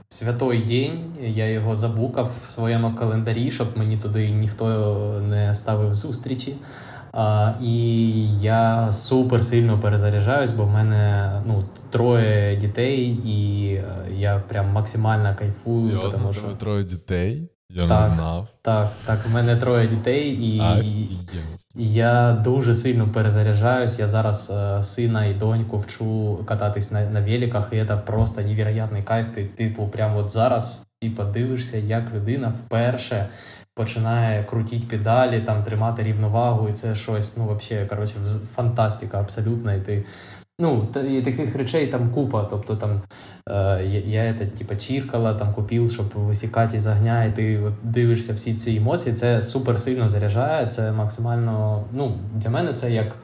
[0.09, 1.15] святой день.
[1.27, 4.65] Я його забукав в своєму календарі, щоб мені туди ніхто
[5.29, 6.55] не ставив зустрічі.
[7.61, 13.69] І я супер сильно перезаряджаюсь, бо в мене ну, троє дітей, і
[14.17, 15.93] я прям максимально кайфую.
[15.93, 16.41] Йо, тому що...
[16.41, 17.50] Троє дітей.
[17.73, 18.47] Я так, не знав.
[18.61, 19.19] Так, так.
[19.25, 20.61] У мене троє дітей, і
[21.75, 23.99] і я дуже сильно перезаряджаюсь.
[23.99, 29.03] Я зараз е, сина і доньку вчу кататись на на великах, і це просто невероятний
[29.03, 29.27] кайф.
[29.35, 33.27] Ти, типу, прямо от зараз типу, дивишся, як людина вперше
[33.75, 38.15] починає крутити педалі, там тримати рівновагу, і це щось, ну, взагалі, коротше,
[38.55, 39.73] фантастика абсолютно.
[39.73, 40.05] І ти
[40.59, 42.43] Ну, і таких речей там купа.
[42.43, 43.01] Тобто там
[43.49, 48.53] е, я это, типа, чіркала, там купив, щоб висікати з огня, і ти дивишся всі
[48.53, 49.15] ці емоції.
[49.15, 50.67] Це супер сильно заряджає.
[50.67, 51.85] Це максимально.
[51.93, 53.15] Ну, для мене це як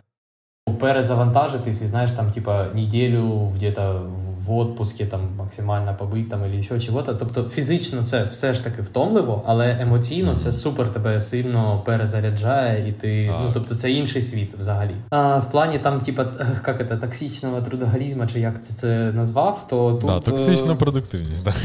[0.74, 4.02] перезавантажитись, і знаєш, там, типа, неділю где-то
[4.48, 7.14] в отпуске там максимально побить там, або ще чого-то.
[7.14, 12.92] Тобто фізично це все ж таки втомливо, але емоційно це супер тебе сильно перезаряджає, і
[12.92, 13.34] ти.
[13.42, 14.92] Ну тобто це інший світ взагалі.
[15.10, 16.26] А в плані там, типа,
[16.68, 20.06] як це, токсичного трудоголізму, чи як це це назвав, то тут.
[20.10, 21.56] Да, Токсична продуктивність, так.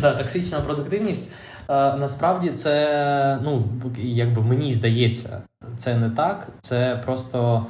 [0.00, 1.28] Да, токсична продуктивність.
[1.68, 3.64] Насправді це, ну,
[3.96, 5.42] якби мені здається,
[5.78, 6.48] це не так.
[6.60, 7.66] Це просто.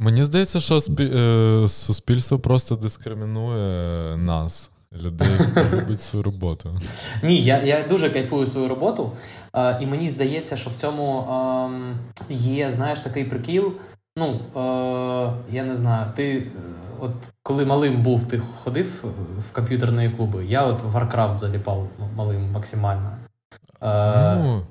[0.00, 6.80] Мені здається, що е, суспільство просто дискримінує нас, людей, хто любить свою роботу.
[7.22, 9.12] Ні, я я дуже кайфую свою роботу.
[9.80, 11.26] І мені здається, що в цьому
[12.30, 13.72] є, знаєш, такий прикіл.
[14.18, 16.44] Ну, е, я не знаю, ти е,
[17.00, 17.10] от
[17.42, 19.04] коли малим був, ти ходив
[19.48, 20.44] в комп'ютерні клуби.
[20.46, 23.10] Я от в Warcraft заліпав малим максимально.
[23.82, 24.62] Ну,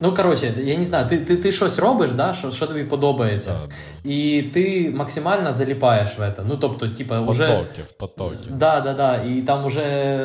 [0.00, 3.50] Ну, коротше, я не знаю, ти ти, ти щось робиш, да, що що тобі подобається,
[3.50, 4.10] да.
[4.10, 6.42] і ти максимально заліпаєш в це.
[6.48, 7.46] Ну, тобто, типа, уже...
[7.46, 8.52] Потоків, потоків.
[8.56, 9.22] Да, да, да.
[9.22, 10.16] І там уже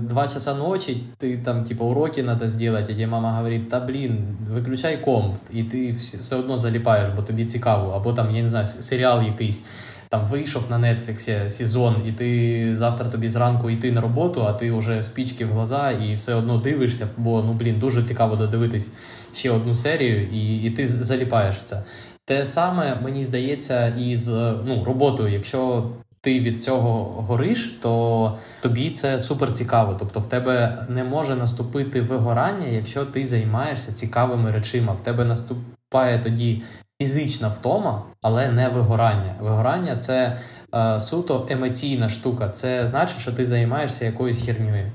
[0.00, 4.36] 2 часа ночі, ти там, типа, уроки треба зробити, а тебе мама говорить, та блін,
[4.50, 8.66] виключай комп, і ти все одно заліпаєш, бо тобі цікаво, або там, я не знаю,
[8.66, 9.64] серіал якийсь
[10.12, 14.72] там вийшов на Нетфліксі сезон, і ти завтра тобі зранку йти на роботу, а ти
[14.72, 18.94] вже спічки в глаза і все одно дивишся, бо ну блін, дуже цікаво додивитись
[19.34, 21.84] ще одну серію, і і ти заліпаєш в це.
[22.24, 25.90] Те саме мені здається, і з ну, роботою, якщо.
[26.24, 29.96] Ти від цього гориш, то тобі це супер цікаво.
[29.98, 34.92] Тобто в тебе не може наступити вигорання, якщо ти займаєшся цікавими речима.
[34.92, 36.62] В тебе наступає тоді
[37.02, 39.34] фізична втома, але не вигорання.
[39.40, 40.38] Вигорання це
[40.74, 42.48] е, суто емоційна штука.
[42.48, 44.92] Це значить, що ти займаєшся якоюсь херньою.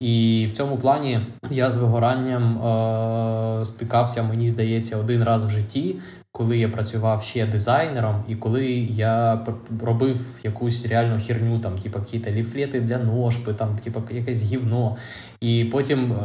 [0.00, 5.96] І в цьому плані я з вигоранням е, стикався, мені здається, один раз в житті,
[6.32, 8.66] коли я працював ще дизайнером, і коли
[8.96, 9.46] я
[9.82, 14.96] робив якусь реальну херню, там, типу, якісь ліфлети для ножпи, там, типу, якесь гівно.
[15.40, 16.16] І потім е,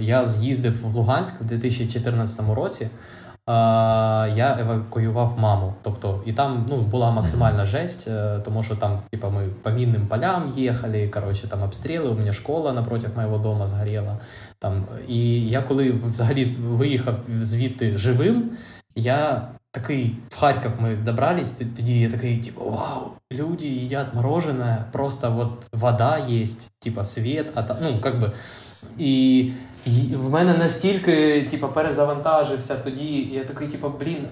[0.00, 2.88] я з'їздив в Луганськ в 2014 році
[3.46, 5.74] я евакуював маму.
[5.82, 10.06] Тобто, і там ну, була максимальна жесть, е, тому що там, типа, ми по мінним
[10.06, 14.16] полям їхали, коротше, там обстріли, у мене школа напротив моєго дому згоріла.
[14.58, 18.50] Там, І я коли взагалі виїхав звідти живим,
[18.94, 25.30] я такий в Харків ми добрались, тоді я такий, типу, вау, люди їдять мороженое, просто
[25.30, 26.46] вот вода є,
[26.78, 28.30] типа світ, а та, ну, как бы.
[28.98, 29.52] І
[30.15, 34.27] в мене настільки типу, перезавантажився тоді, я такий, типу, блін.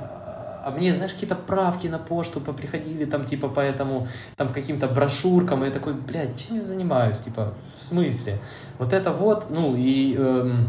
[0.65, 5.63] А мне, знаешь, какие-то правки на пошту приходили, там, типа, по этому, там, каким-то брошюркам,
[5.63, 8.38] и я такой, блядь, чем я занимаюсь, типа, в смысле?
[8.80, 10.67] Вот это вот, ну, и эм,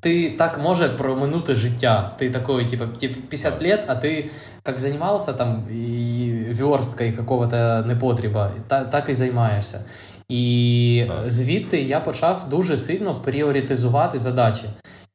[0.00, 2.16] ты так може проминути життя.
[2.18, 4.30] Ты такой, типа, 50 лет, а ты
[4.62, 9.84] как занимался там и версткой какого-то непотреба, так, так і займаєшся.
[10.29, 11.31] І так.
[11.31, 14.65] звідти я почав дуже сильно пріоритизувати задачі.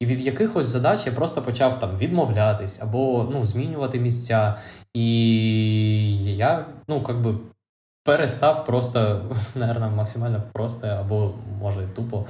[0.01, 4.55] І від якихось задач я просто почав там відмовлятись або ну, змінювати місця.
[4.95, 7.35] І я, ну, как би
[8.05, 9.21] перестав просто,
[9.55, 12.27] наверное, максимально просто, або може тупо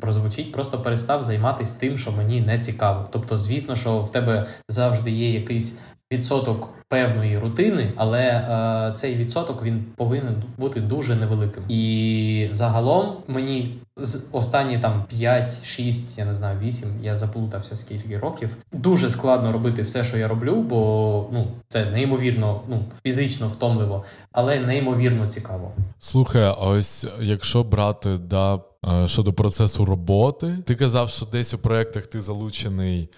[0.00, 3.08] прозвучить, просто перестав займатися тим, що мені не цікаво.
[3.12, 5.78] Тобто, звісно, що в тебе завжди є якийсь
[6.12, 11.64] відсоток певної рутини, але е, цей відсоток він повинен бути дуже невеликим.
[11.68, 18.18] І загалом мені з останні там 5, 6, я не знаю, 8, я заплутався скільки
[18.18, 18.56] років.
[18.72, 24.60] Дуже складно робити все, що я роблю, бо ну це неймовірно, ну фізично втомливо, але
[24.60, 25.72] неймовірно цікаво.
[25.98, 32.06] Слухай, ось якщо брати да е, щодо процесу роботи, ти казав, що десь у проєктах
[32.06, 33.10] ти залучений.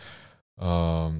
[0.62, 1.10] Е,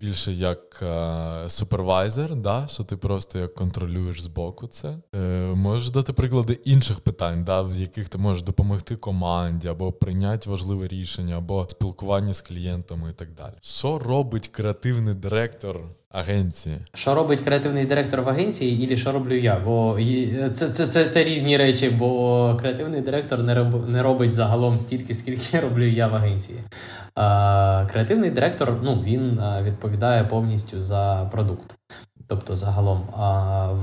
[0.00, 2.66] більше як е, супервайзер, да?
[2.68, 4.98] що ти просто як контролюєш збоку це.
[5.14, 5.18] Е,
[5.54, 7.62] Можеш дати приклади інших питань, да?
[7.62, 13.12] в яких ти можеш допомогти команді, або прийняти важливе рішення, або спілкування з клієнтами і
[13.12, 13.54] так далі.
[13.60, 15.80] Що робить креативний директор?
[16.10, 16.78] Агенції.
[16.94, 19.60] Що робить креативний директор в агенції, і що роблю я?
[19.64, 19.98] Бо
[20.54, 25.14] це це, це, це різні речі, бо креативний директор не роб, не робить загалом стільки,
[25.14, 26.58] скільки роблю я в агенції.
[27.92, 31.74] Креативний директор ну, він відповідає повністю за продукт.
[32.30, 33.02] Тобто, загалом,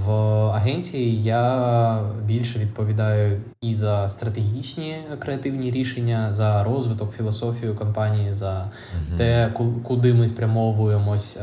[0.06, 0.12] в
[0.56, 9.18] агенції я більше відповідаю і за стратегічні креативні рішення, за розвиток філософію компанії, за uh
[9.18, 9.52] те,
[9.84, 11.40] куди ми спрямовуємось,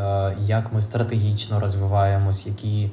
[0.47, 2.91] як ми стратегічно розвиваємось, які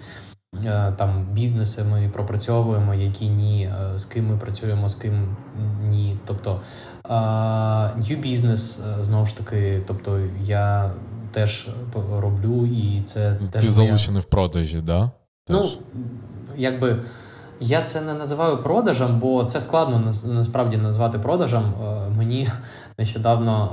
[0.97, 5.37] там бізнеси ми пропрацьовуємо, які ні, з ким ми працюємо, з ким
[5.81, 6.17] ні.
[6.25, 6.61] Тобто
[7.99, 10.91] New Business, е, знову ж таки, тобто я
[11.31, 11.67] теж
[12.11, 13.63] роблю, і це теж.
[13.63, 15.11] Ти залучений в продажі, да?
[15.49, 15.69] Ну,
[16.57, 16.97] якби.
[17.61, 21.63] Я це не називаю продажем, бо це складно насправді назвати продажем.
[21.63, 22.49] Е, мені
[22.97, 23.71] нещодавно,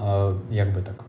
[0.51, 1.05] якби як би так,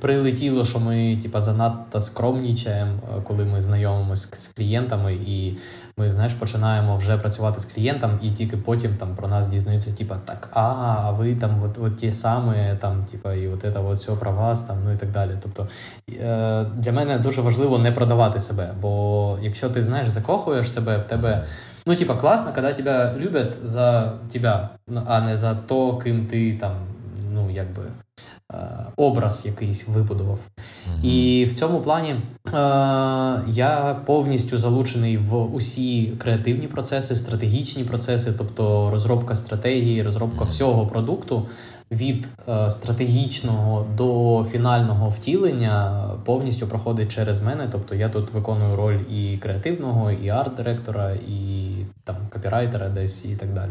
[0.00, 5.56] прилетіло, що ми типа занадто скромнічаємо, е, коли ми знайомимося з клієнтами, і
[5.96, 10.16] ми знаєш, починаємо вже працювати з клієнтом, і тільки потім там про нас дізнаються, типа
[10.24, 10.60] так, а,
[10.98, 14.32] а ви там от, от ті самі, там, типа, і от це от все про
[14.32, 15.30] вас, там, ну і так далі.
[15.42, 15.68] Тобто
[16.08, 21.04] е, для мене дуже важливо не продавати себе, бо якщо ти знаєш, закохуєш себе в
[21.04, 21.44] тебе.
[21.86, 24.68] Ну, типа, класно, коли тебе люблять за тебе,
[25.06, 26.72] а не за то, ким ти там,
[27.32, 27.82] ну, якби
[28.96, 30.38] образ якийсь вибудував.
[30.38, 31.06] Mm-hmm.
[31.06, 32.20] І в цьому плані е,
[33.48, 40.50] я повністю залучений в усі креативні процеси, стратегічні процеси, тобто розробка стратегії, розробка mm-hmm.
[40.50, 41.46] всього продукту.
[41.90, 47.68] Від е, стратегічного до фінального втілення повністю проходить через мене.
[47.72, 51.70] Тобто я тут виконую роль і креативного, і арт-директора, і
[52.04, 53.70] там копірайтера десь і так далі.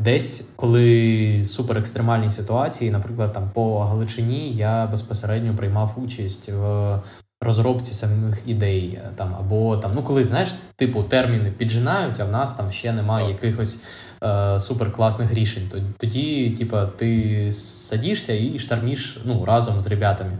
[0.00, 6.98] Десь, коли суперекстремальні ситуації, наприклад, там по Галичині, я безпосередньо приймав участь в
[7.40, 12.52] розробці самих ідей, там або там, ну коли знаєш, типу терміни піджинають, а в нас
[12.52, 13.82] там ще немає якихось
[14.22, 15.70] е, суперкласних рішень.
[15.98, 20.38] Тоді, типа, ти садишся і штарміш ну, разом з ребятами.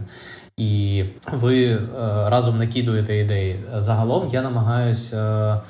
[0.57, 1.79] І ви е,
[2.29, 3.59] разом накидуєте ідеї.
[3.77, 5.17] Загалом я намагаюся.
[5.17, 5.61] Е,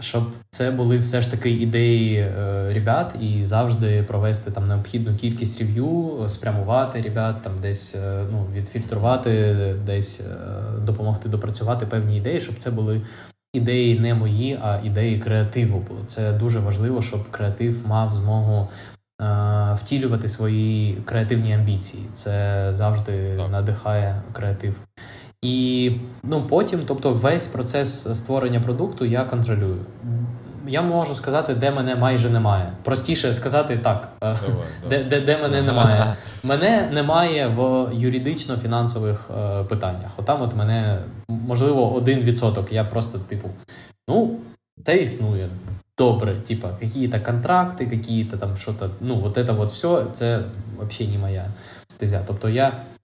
[0.00, 0.22] щоб
[0.58, 6.24] це були все ж таки ідеї е, ребят, і завжди провести там необхідну кількість рев'ю,
[6.28, 9.54] спрямувати ребят, там десь е, ну, відфільтрувати,
[9.86, 10.34] десь е,
[10.80, 13.00] допомогти допрацювати певні ідеї, щоб це були
[13.52, 15.84] ідеї не мої, а ідеї креативу.
[15.88, 18.68] Бо це дуже важливо, щоб креатив мав змогу.
[19.20, 23.50] Е, втілювати свої креативні амбіції, це завжди так.
[23.50, 24.74] надихає креатив.
[25.42, 25.92] І
[26.22, 29.86] ну потім, тобто, весь процес створення продукту я контролюю.
[30.68, 32.72] Я можу сказати, де мене майже немає.
[32.82, 36.14] Простіше сказати так, е, Давай, де, де де, мене немає.
[36.42, 40.10] Мене немає в юридично-фінансових е, питаннях.
[40.16, 40.98] Отам от мене
[41.28, 42.72] можливо один відсоток.
[42.72, 43.48] Я просто, типу,
[44.08, 44.36] ну,
[44.84, 45.48] це існує.
[45.98, 50.40] Добре, типа, какие-то контракти, какие-то там що-то, ну, от це от все, це
[50.78, 51.46] взагалі не моя
[51.88, 52.22] стезя.
[52.26, 52.97] Тобто я Е,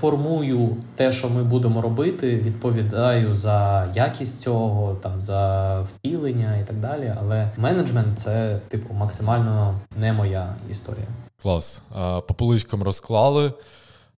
[0.00, 6.76] формую те, що ми будемо робити, відповідаю за якість цього, там за втілення і так
[6.76, 7.14] далі.
[7.20, 11.06] Але менеджмент це типу максимально не моя історія.
[11.42, 11.82] Клас.
[12.28, 13.52] По поличкам розклали.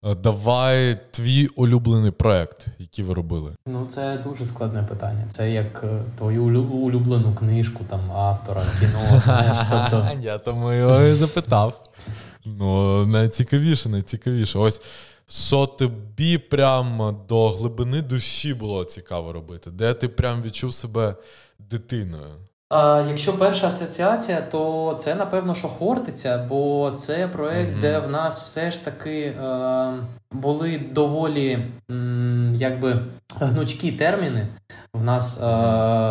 [0.04, 3.52] Е, давай твій улюблений проект, який ви робили.
[3.66, 5.24] Ну це дуже складне питання.
[5.32, 9.20] Це як е, твою улюблену книжку там автора кіно.
[9.20, 10.08] знаєш, тобто...
[10.20, 11.84] Я тому його і запитав.
[12.58, 14.58] Ну, найцікавіше, найцікавіше.
[14.58, 14.80] Ось
[15.30, 21.16] що тобі прямо до глибини душі було цікаво робити, де ти прям відчув себе
[21.58, 22.34] дитиною.
[22.70, 27.80] А, Якщо перша асоціація, то це напевно, що Хортиця, бо це проект, mm-hmm.
[27.80, 29.92] де в нас все ж таки е,
[30.32, 31.58] були доволі
[31.90, 33.00] м, якби
[33.40, 34.48] гнучкі терміни.
[34.94, 35.40] В нас е,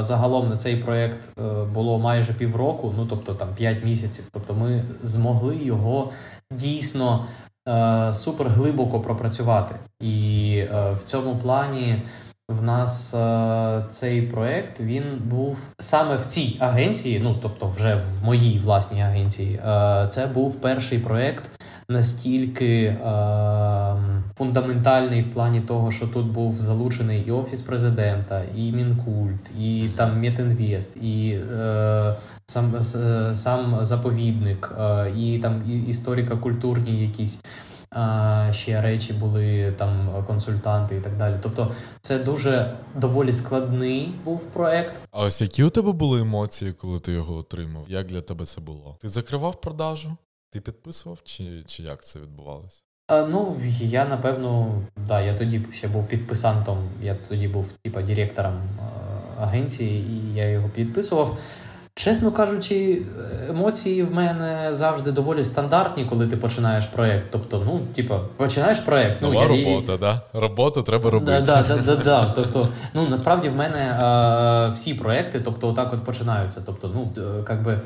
[0.03, 4.25] загалом на цей проект е, було майже півроку, ну тобто там 5 місяців.
[4.31, 6.11] Тобто ми змогли його
[6.51, 7.25] дійсно
[7.67, 9.75] е, супер глибоко пропрацювати.
[10.01, 12.01] І е, в цьому плані
[12.49, 18.25] в нас е, цей проект він був саме в цій агенції, ну тобто, вже в
[18.25, 19.55] моїй власній агенції.
[19.55, 21.43] Е, це був перший проект
[21.89, 22.97] настільки е,
[24.37, 30.21] фундаментальний в плані того, що тут був залучений і офіс президента, і мінкульт, і там
[30.21, 37.43] Метінвест, і е, сам е, сам заповідник, е, і там історико-культурні якісь
[38.51, 41.35] ще речі були там консультанти і так далі.
[41.43, 41.71] Тобто,
[42.01, 44.93] це дуже доволі складний був проект.
[45.11, 47.85] А ось які у тебе були емоції, коли ти його отримав?
[47.87, 48.97] Як для тебе це було?
[49.01, 50.17] Ти закривав продажу?
[50.51, 52.81] Ти підписував, чи чи як це відбувалося?
[53.07, 58.61] А, Ну, я напевно, да, я тоді ще був підписантом, я тоді був типа директором
[59.39, 61.37] агенції, і я його підписував.
[61.97, 63.01] Чесно кажучи,
[63.49, 67.27] емоції в мене завжди доволі стандартні, коли ти починаєш проєкт.
[67.31, 69.17] Тобто, ну, типа, починаєш проєкт.
[69.21, 69.47] Ну, Нова я...
[69.47, 70.21] робота, да?
[70.33, 71.41] Роботу треба робити.
[71.45, 76.03] Да, да, да, да, Тобто, ну насправді в мене е, всі проєкти, тобто, отак от
[76.03, 76.61] починаються.
[76.65, 77.79] Тобто, ну, як би.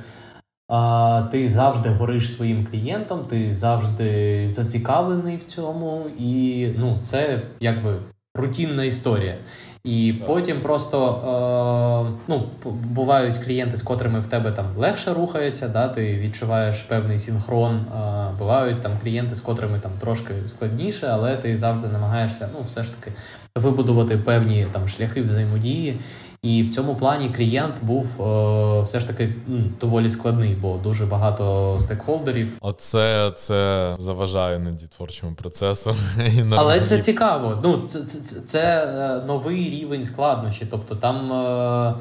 [0.67, 7.95] А, Ти завжди гориш своїм клієнтом, ти завжди зацікавлений в цьому, і ну, це якби
[8.35, 9.37] рутинна історія.
[9.83, 12.49] І потім просто е, ну,
[12.83, 17.75] бувають клієнти, з котрими в тебе там легше рухається, да, ти відчуваєш певний синхрон.
[17.75, 22.83] Е, бувають там клієнти, з котрими там трошки складніше, але ти завжди намагаєшся ну, все
[22.83, 23.11] ж таки
[23.55, 25.99] вибудувати певні там шляхи взаємодії.
[26.43, 31.05] І в цьому плані клієнт був е, все ж таки м, доволі складний, бо дуже
[31.05, 32.57] багато стейкхолдерів.
[32.61, 35.95] Оце це заважає іноді творчому процесу.
[36.57, 37.59] Але це цікаво.
[37.63, 38.85] Ну це, це, це, це
[39.27, 40.67] новий рівень складнощі.
[40.71, 41.33] Тобто там.
[41.33, 41.93] Е,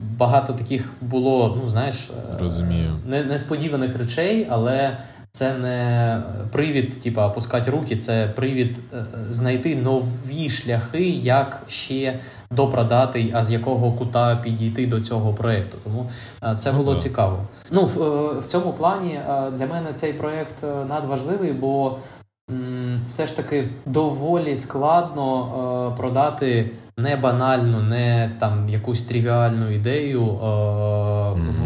[0.00, 2.96] Багато таких було, ну знаєш, е, Розумію.
[3.06, 4.96] Не, несподіваних речей, але
[5.32, 6.22] це не
[6.52, 12.18] привід, типу, опускати руки, це привід е, знайти нові шляхи, як ще
[12.50, 15.78] допродати, а з якого кута підійти до цього проєкту.
[15.84, 16.10] Тому
[16.42, 17.38] е, це було ну, цікаво.
[17.70, 19.20] Ну в, е, в цьому плані
[19.52, 21.98] для мене цей проєкт надважливий, бо
[23.08, 30.38] все ж таки доволі складно продати не банальну, не там якусь трivіальну ідею е,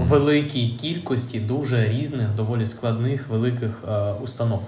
[0.03, 4.63] в великій кількості дуже різних, доволі складних великих е, установ.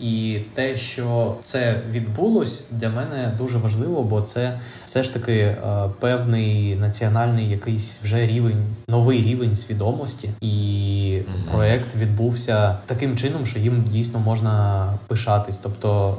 [0.00, 5.56] І те, що це відбулось, для мене дуже важливо, бо це все ж таки е,
[6.00, 13.84] певний національний якийсь вже рівень, новий рівень свідомості, і проект відбувся таким чином, що їм
[13.84, 15.56] дійсно можна пишатись.
[15.56, 16.18] Тобто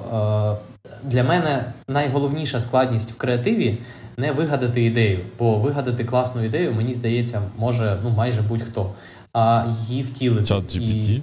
[0.61, 0.68] е,
[1.03, 3.77] для мене найголовніша складність в креативі
[4.17, 8.93] не вигадати ідею, бо вигадати класну ідею, мені здається, може ну майже будь-хто,
[9.33, 10.45] а її втілити.
[10.45, 11.09] Чат GPT?
[11.09, 11.21] І...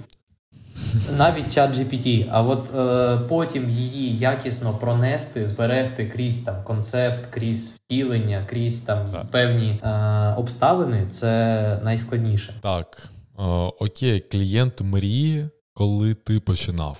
[1.17, 7.75] Навіть чат GPT, а от е, потім її якісно пронести, зберегти крізь там концепт, крізь
[7.75, 9.27] втілення, крізь там так.
[9.27, 9.89] певні е,
[10.37, 12.53] обставини, це найскладніше.
[12.61, 13.09] Так.
[13.39, 13.43] Е,
[13.79, 16.99] окей, клієнт мрії, коли ти починав.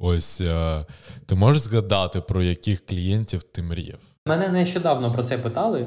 [0.00, 0.84] Ось е,
[1.26, 3.98] ти можеш згадати, про яких клієнтів ти мріяв?
[4.26, 5.80] Мене нещодавно про це питали.
[5.80, 5.86] Е,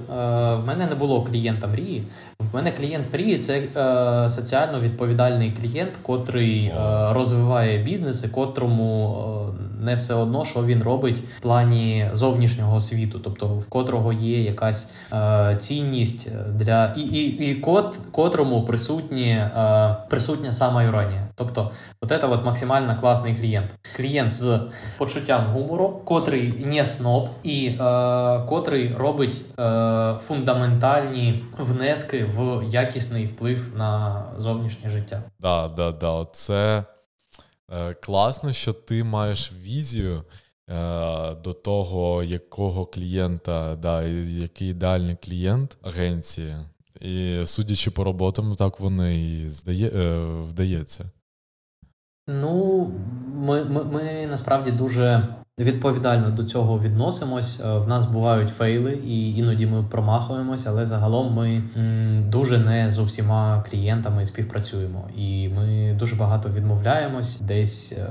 [0.55, 2.03] в мене не було клієнта мрії.
[2.39, 6.73] В мене клієнт мрії це е, соціально відповідальний клієнт, котрий
[7.09, 9.17] розвиває бізнеси, котрому
[9.81, 14.91] не все одно, що він робить в плані зовнішнього світу, тобто в котрого є якась
[15.59, 19.45] цінність для і і, і кот, котрому присутні
[20.09, 21.27] присутня сама іронія.
[21.35, 21.71] Тобто,
[22.01, 23.67] от це от максимально класний клієнт.
[23.95, 24.59] Клієнт з
[24.97, 27.71] почуттям гумору, котрий не сноб і
[28.49, 35.21] котрий робить е, фундаментальні внески в якісний вплив на зовнішнє життя.
[35.39, 36.27] Да, да, да.
[36.33, 36.83] Це е,
[38.01, 40.23] класно, що ти маєш візію.
[40.71, 46.55] Е, до того, якого клієнта, да, який ідеальний клієнт агенції,
[47.01, 51.05] і судячи по роботам, так воно і здає, е, вдається.
[52.27, 52.91] Ну,
[53.35, 57.59] ми, ми, ми насправді дуже відповідально до цього відносимось.
[57.59, 61.61] Е, в нас бувають фейли, і іноді ми промахуємось, але загалом ми
[62.27, 65.03] дуже не з усіма клієнтами співпрацюємо.
[65.17, 67.39] І ми дуже багато відмовляємось.
[67.39, 68.05] Десь е,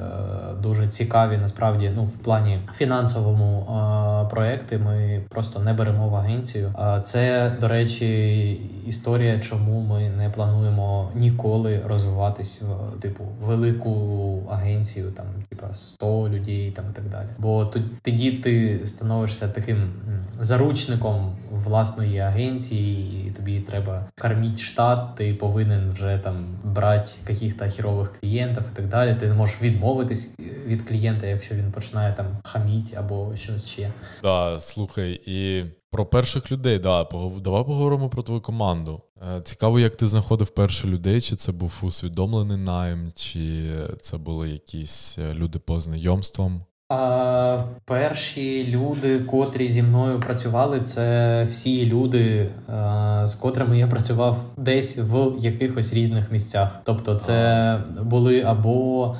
[0.62, 4.78] дуже цікаві, насправді, ну в плані фінансовому е, проекти.
[4.78, 6.70] Ми просто не беремо в агенцію.
[6.74, 8.50] А це, до речі,
[8.86, 15.26] історія, чому ми не плануємо ніколи розвиватись в типу велику агенцію, там
[15.60, 19.92] типа 100 людей, там і так далі бо тоді ти становишся таким
[20.40, 28.12] заручником власної агенції, і тобі треба кормити штат, ти повинен вже там брати яких-то хірових
[28.20, 29.16] клієнтів і так далі.
[29.20, 33.92] Ти не можеш відмовитись від клієнта, якщо він починає там хаміть або щось ще.
[34.22, 37.04] Да, слухай, і про перших людей, да,
[37.40, 39.02] давай поговоримо про твою команду.
[39.36, 43.70] Е, цікаво, як ти знаходив перших людей, чи це був усвідомлений найм, чи
[44.00, 46.62] це були якісь е, люди по знайомствам.
[46.92, 54.44] А, Перші люди, котрі зі мною працювали, це всі люди, а, з котрими я працював
[54.56, 56.80] десь в якихось різних місцях.
[56.84, 59.16] Тобто, це були або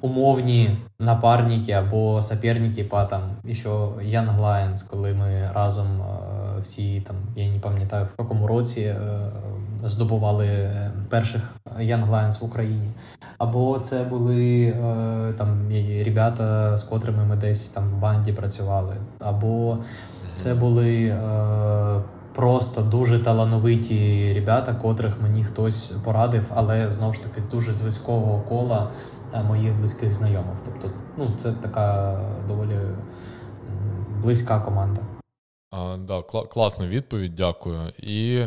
[0.00, 3.20] умовні напарники, або соперники по там
[3.52, 5.86] ще Young Lions, коли ми разом
[6.62, 8.94] всі там, я не пам'ятаю в якому році
[9.84, 10.70] здобували
[11.08, 12.88] перших Young Lions в Україні.
[13.38, 15.68] Або це були е, там
[16.04, 19.78] ребята, з котрими ми десь там в банді працювали, або
[20.36, 21.16] це були е,
[22.38, 28.40] просто дуже талановиті ребята, котрих мені хтось порадив, але знову ж таки дуже з військового
[28.48, 28.90] кола
[29.32, 30.56] е, моїх близьких знайомих.
[30.64, 32.18] Тобто, ну це така
[32.48, 32.78] доволі
[34.22, 35.00] близька команда.
[35.70, 37.92] А, да, Класна відповідь, дякую.
[37.98, 38.46] І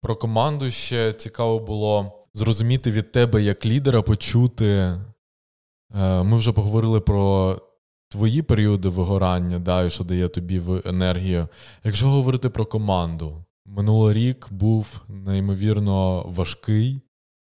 [0.00, 4.66] про команду ще цікаво було зрозуміти від тебе як лідера, почути.
[4.66, 7.56] Е, ми вже поговорили про
[8.12, 11.48] твої періоди вигорання, да, і що дає тобі енергію.
[11.84, 17.00] Якщо говорити про команду, минулий рік був неймовірно важкий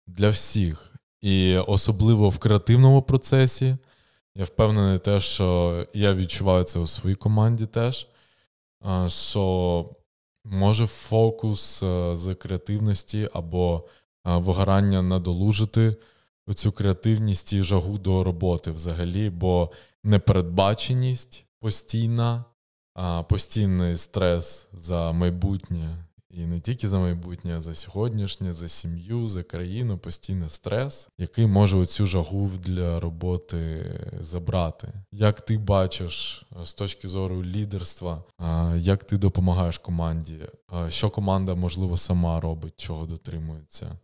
[0.07, 3.77] для всіх, і особливо в креативному процесі.
[4.35, 8.07] Я впевнений, те, що я відчуваю це у своїй команді теж.
[9.07, 9.85] Що
[10.45, 13.83] може фокус е, з креативності або
[14.25, 15.95] вигорання надолужити
[16.55, 19.71] цю креативність і жагу до роботи взагалі, бо
[20.07, 22.45] непередбаченість постійна,
[23.29, 26.03] постійний стрес за майбутнє.
[26.29, 31.47] І не тільки за майбутнє, а за сьогоднішнє, за сім'ю, за країну, постійний стрес, який
[31.47, 34.93] може оцю жагу для роботи забрати.
[35.11, 38.23] Як ти бачиш з точки зору лідерства,
[38.77, 40.39] як ти допомагаєш команді?
[40.89, 43.99] Що команда можливо сама робить, чого дотримується?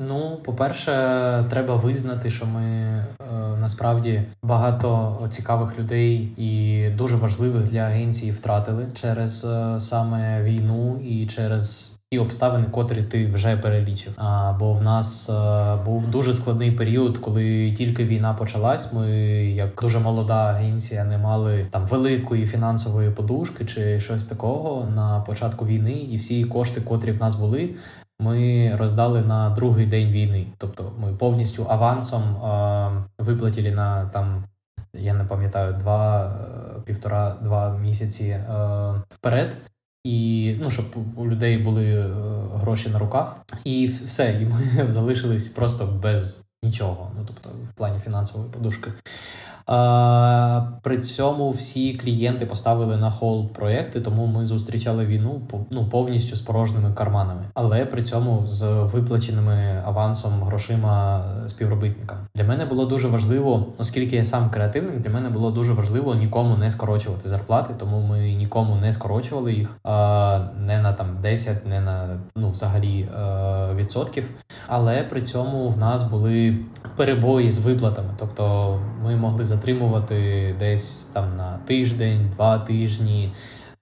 [0.00, 0.92] Ну, по-перше,
[1.50, 3.04] треба визнати, що ми е,
[3.60, 11.26] насправді багато цікавих людей і дуже важливих для агенції втратили через е, саме війну і
[11.26, 14.12] через ті обставини, котрі ти вже перелічив.
[14.16, 18.92] А бо в нас е, був дуже складний період, коли тільки війна почалась.
[18.92, 19.10] Ми,
[19.46, 25.66] як дуже молода агенція, не мали там великої фінансової подушки чи щось такого на початку
[25.66, 27.70] війни, і всі кошти, котрі в нас були.
[28.20, 34.44] Ми роздали на другий день війни, тобто ми повністю авансом е, виплатили на там,
[34.94, 36.26] я не пам'ятаю, два
[36.76, 36.80] е,
[37.78, 38.44] місяці е,
[39.10, 39.56] вперед
[40.04, 42.08] і ну, щоб у людей були е,
[42.54, 47.12] гроші на руках, і все, і ми залишились просто без нічого.
[47.16, 48.90] Ну тобто, в плані фінансової подушки.
[50.82, 55.40] При цьому всі клієнти поставили на hold проекти, тому ми зустрічали війну
[55.70, 62.18] ну, повністю з порожніми карманами, але при цьому з виплаченими авансом грошима співробітникам.
[62.34, 66.56] Для мене було дуже важливо, оскільки я сам креативник, для мене було дуже важливо нікому
[66.56, 69.68] не скорочувати зарплати, тому ми нікому не скорочували їх
[70.60, 74.30] не на там 10, не на ну взагалі е, відсотків.
[74.68, 76.56] Але при цьому в нас були
[76.96, 83.32] перебої з виплатами, тобто ми могли затримувати десь там на тиждень, два тижні.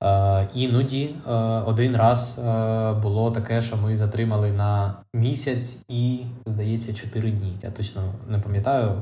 [0.03, 1.33] Е, іноді е,
[1.66, 7.53] один раз е, було таке, що ми затримали на місяць і, здається, чотири дні.
[7.62, 8.93] Я точно не пам'ятаю.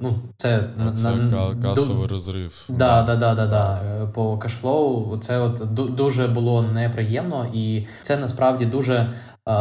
[0.00, 0.60] Ну, Це
[0.94, 2.08] це на, касовий до...
[2.08, 2.64] розрив.
[2.68, 3.80] Да, да, да, да, да.
[4.14, 9.10] По кешфлоу це от дуже було неприємно, і це насправді дуже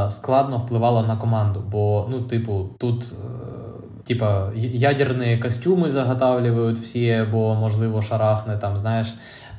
[0.09, 1.63] складно впливало на команду.
[1.71, 3.05] Бо, ну, типу, тут
[4.03, 9.13] типа ядерні костюми заготавлюють всі, бо можливо шарахне там, знаєш.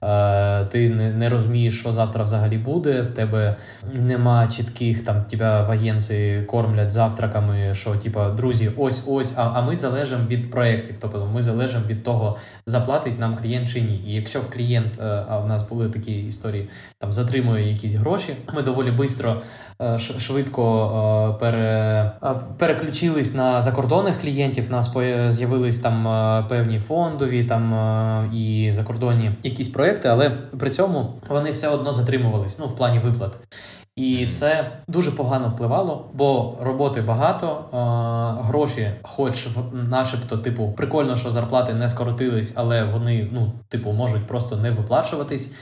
[0.05, 3.02] Е, ти не розумієш, що завтра взагалі буде.
[3.02, 3.57] В тебе
[3.92, 9.34] нема чітких там тебе в агенції кормлять завтраками, що типа друзі, ось ось.
[9.38, 10.96] А а ми залежимо від проєктів.
[11.00, 12.36] Тобто ми залежимо від того,
[12.66, 14.02] заплатить нам клієнт чи ні.
[14.07, 18.34] І якщо в клієнт, е, а в нас були такі історії, там затримує якісь гроші,
[18.55, 19.42] ми доволі швидко,
[19.82, 22.12] е, швидко пере,
[22.59, 24.64] переключились на закордонних клієнтів.
[24.68, 24.92] У нас
[25.28, 26.05] з'явились там
[26.48, 27.74] певні фондові там
[28.34, 32.99] і закордонні якісь проєкти проекти, але при цьому вони все одно затримувались ну, в плані
[32.99, 33.32] виплат.
[33.97, 37.64] І це дуже погано впливало, бо роботи багато,
[38.45, 44.57] гроші, хоч начебто, типу, прикольно, що зарплати не скоротились, але вони, ну, типу, можуть просто
[44.57, 45.55] не виплачуватись.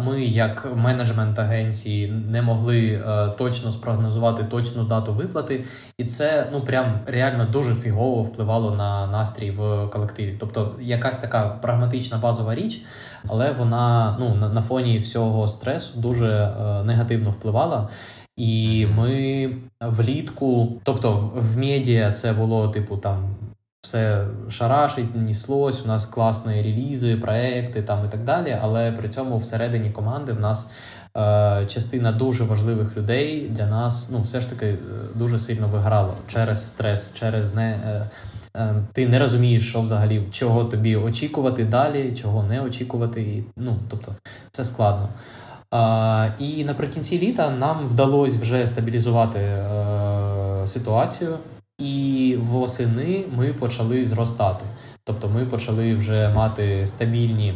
[0.00, 5.64] Ми, як менеджмент агенції, не могли е, точно спрогнозувати точну дату виплати,
[5.98, 10.36] і це ну прям реально дуже фігово впливало на настрій в колективі.
[10.40, 12.82] Тобто, якась така прагматична базова річ,
[13.28, 17.88] але вона ну на, фоні всього стресу дуже е, негативно впливала.
[18.36, 23.36] І ми влітку, тобто в медіа це було типу там
[23.84, 28.58] все шарашить, ніслось, у нас класні релізи, проекти там і так далі.
[28.62, 30.70] Але при цьому всередині команди в нас
[31.16, 34.76] е, частина дуже важливих людей для нас ну, все ж таки е,
[35.14, 37.70] дуже сильно виграла через стрес, через не.
[37.70, 38.10] Е,
[38.56, 43.44] е, ти не розумієш, що взагалі чого тобі очікувати далі, чого не очікувати.
[43.56, 44.14] Ну, Тобто
[44.50, 45.08] це складно.
[45.70, 51.38] А, І наприкінці літа нам вдалося вже стабілізувати е, ситуацію.
[51.84, 54.64] І восени ми почали зростати.
[55.04, 57.54] Тобто ми почали вже мати стабільні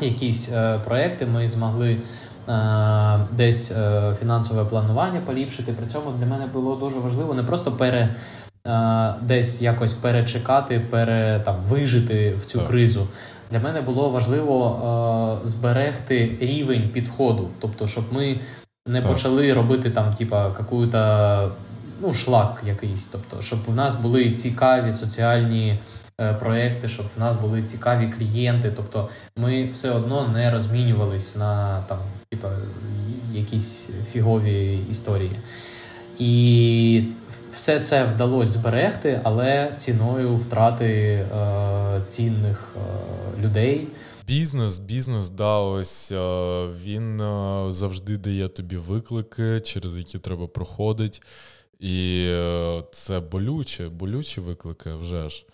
[0.00, 1.26] якісь е, проекти.
[1.26, 1.96] Ми змогли
[2.48, 5.72] е, десь е, фінансове планування поліпшити.
[5.72, 8.08] При цьому для мене було дуже важливо не просто пере.
[8.66, 12.68] Е, десь якось перечекати, пере там вижити в цю так.
[12.68, 13.06] кризу.
[13.50, 18.40] Для мене було важливо е, зберегти рівень підходу, тобто, щоб ми
[18.86, 19.12] не так.
[19.12, 21.52] почали робити там, типа, какую-то
[22.00, 23.06] ну, шлак якийсь.
[23.06, 25.80] Тобто, щоб в нас були цікаві соціальні
[26.20, 28.72] е, проекти, щоб в нас були цікаві клієнти.
[28.76, 31.98] Тобто, ми все одно не розмінювались на там,
[32.30, 32.48] типа,
[33.32, 35.36] якісь фігові історії.
[36.18, 37.04] І
[37.54, 43.88] все це вдалося зберегти, але ціною втрати е, цінних е, людей.
[44.30, 46.16] Бізнес, бізнес, да, ось е,
[46.84, 51.18] він е, завжди дає тобі виклики, через які треба проходити.
[51.80, 55.46] І е, це болюче, болючі виклики вже ж.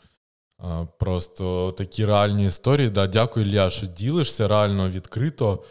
[0.99, 2.91] Просто такі реальні історії.
[2.91, 5.65] Да, Дякую, Ілля, що ділишся реально відкрито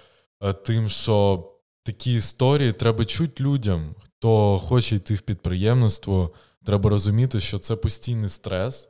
[0.44, 1.48] е, тим, що
[1.84, 6.32] такі історії треба чути людям, хто хоче йти в підприємництво.
[6.66, 8.90] Треба розуміти, що це постійний стрес,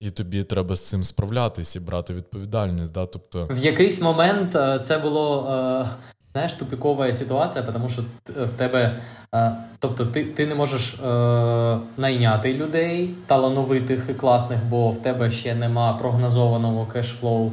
[0.00, 2.92] і тобі треба з цим справлятися і брати відповідальність.
[2.92, 3.06] Да?
[3.06, 3.48] Тобто...
[3.50, 5.46] В якийсь момент е, це було
[6.32, 8.96] знаєш, тупікова ситуація, тому що в тебе,
[9.78, 15.54] тобто, ти ти не можеш е, найняти людей талановитих і класних, бо в тебе ще
[15.54, 17.52] нема прогнозованого кешфлоу.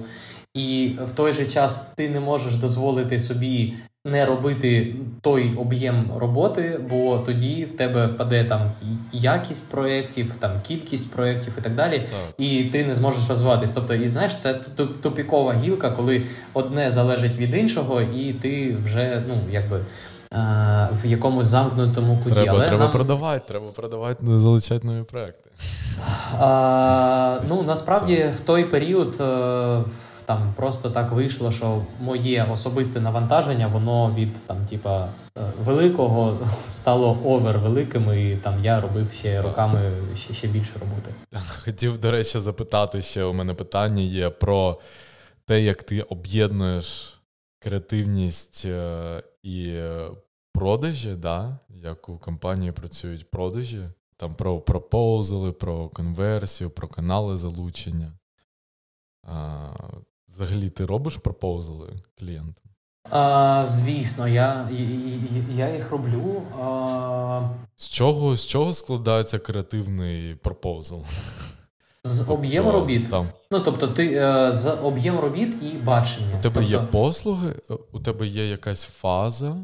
[0.53, 3.73] І в той же час ти не можеш дозволити собі
[4.07, 8.71] не робити той об'єм роботи, бо тоді в тебе впаде там
[9.11, 12.35] якість проєктів, там кількість проєктів і так далі, так.
[12.45, 13.71] і ти не зможеш розвиватись.
[13.71, 14.53] Тобто, і знаєш, це
[15.01, 16.21] тупікова гілка, коли
[16.53, 19.81] одне залежить від іншого, і ти вже ну якби.
[21.03, 22.35] В якомусь замкнутому куті.
[22.35, 22.91] Треба Але треба нам...
[22.91, 25.49] продавати, треба продавати, залучати нові проекти.
[26.39, 29.79] А, Ну насправді в той період е,
[30.27, 36.39] там просто так вийшло, що моє особисте навантаження, воно від там, типа, е, великого
[36.71, 41.13] стало овер великим, і там я робив ще роками ще, ще більше роботи.
[41.63, 44.79] Хотів, до речі, запитати ще у мене питання є про
[45.45, 47.19] те, як ти об'єднуєш
[47.59, 49.81] креативність е, і
[50.53, 51.59] продажі, да?
[51.69, 58.13] як у компанії працюють продажі, там про пропозали, про конверсію, про канали залучення.
[60.39, 62.63] Взагалі, ти робиш пропозали клієнтам?
[63.11, 64.69] А, Звісно, я
[65.55, 66.41] я їх роблю.
[66.61, 67.49] А...
[67.75, 71.03] З чого з чого складається креативний пропозал?
[72.03, 73.09] З об'єму робіт.
[73.09, 73.29] Там.
[73.51, 76.37] Ну, тобто, ти е, з об'єм робіт і бачення.
[76.39, 76.61] У тебе тобто...
[76.61, 77.55] є послуги,
[77.91, 79.57] у тебе є якась фаза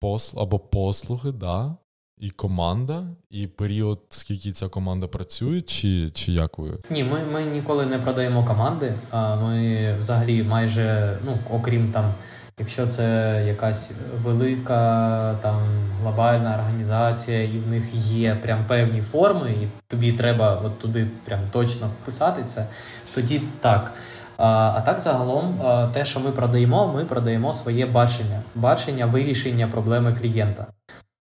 [0.00, 0.40] посл...
[0.40, 1.76] або послуги, да?
[2.22, 6.70] І команда, і період, скільки ця команда працює, чи чи як ви?
[6.90, 8.94] Ні, ми ми ніколи не продаємо команди.
[9.42, 12.14] Ми взагалі майже, ну окрім там,
[12.58, 13.92] якщо це якась
[14.24, 15.58] велика там
[16.02, 21.40] глобальна організація, і в них є прям певні форми, і тобі треба от туди прям
[21.52, 22.66] точно вписати це,
[23.14, 23.92] тоді так.
[24.36, 25.60] А так загалом,
[25.92, 30.66] те, що ми продаємо, ми продаємо своє бачення, бачення вирішення проблеми клієнта.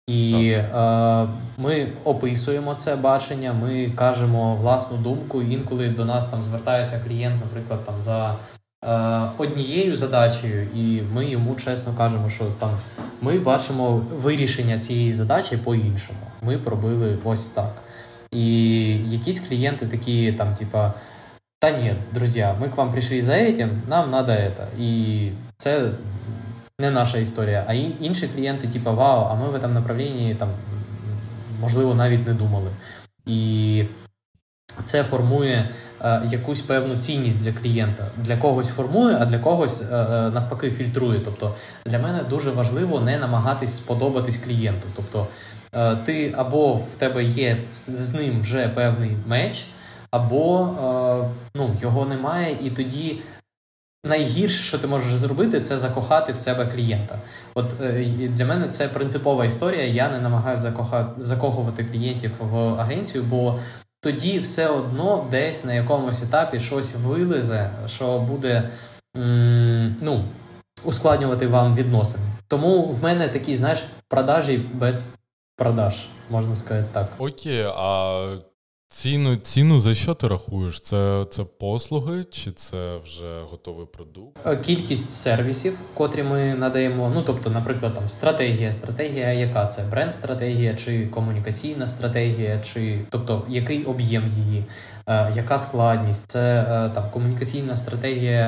[0.08, 1.28] І е,
[1.58, 5.41] ми описуємо це бачення, ми кажемо власну думку.
[5.41, 8.36] Інколи до нас там звертається клієнт, наприклад, там за
[8.86, 12.70] е, однією задачею, і ми йому чесно кажемо, що там
[13.22, 16.20] ми бачимо вирішення цієї задачі по-іншому.
[16.41, 17.82] Ми пробили ось так.
[18.32, 20.93] І якісь клієнти такі, там, типа,
[21.60, 24.66] та ні, друзі, ми к вам прийшли за этим, нам надо это.
[24.80, 25.89] І це
[26.80, 30.49] не наша історія, а інші клієнти, типу, вау, а ми в цьому направлінні там,
[31.61, 32.71] можливо, навіть не думали.
[33.25, 33.84] І
[34.84, 35.69] це формує
[36.01, 38.07] е, якусь певну цінність для клієнта.
[38.17, 41.19] Для когось формує, а для когось е, е навпаки фільтрує.
[41.25, 41.55] Тобто
[41.86, 44.88] для мене дуже важливо не намагатись сподобатись клієнту.
[44.95, 45.28] Тобто
[45.73, 49.65] е, ти або в тебе є з ним вже певний меч,
[50.11, 53.19] або е, ну, його немає, і тоді
[54.04, 57.20] найгірше, що ти можеш зробити, це закохати в себе клієнта.
[57.54, 59.88] От е, для мене це принципова історія.
[59.88, 63.60] Я не намагаюся закохати, закохувати клієнтів в агенцію, бо
[64.02, 68.70] тоді все одно десь на якомусь етапі щось вилезе, що буде
[70.02, 70.26] ну,
[70.84, 72.24] ускладнювати вам відносини.
[72.48, 75.14] Тому в мене такі, знаєш, продажі без
[75.56, 77.08] продаж, можна сказати так.
[77.18, 78.38] Окей, а
[78.90, 80.80] Ціну ціну за що ти рахуєш?
[80.80, 84.48] Це це послуги чи це вже готовий продукт?
[84.48, 87.12] Е, кількість сервісів, котрі ми надаємо.
[87.16, 88.74] Ну тобто, наприклад, там стратегія.
[88.74, 94.66] Стратегія, яка це бренд-стратегія, чи комунікаційна стратегія, чи тобто який об'єм її,
[95.08, 96.32] е, яка складність?
[96.32, 98.48] Це е, там комунікаційна стратегія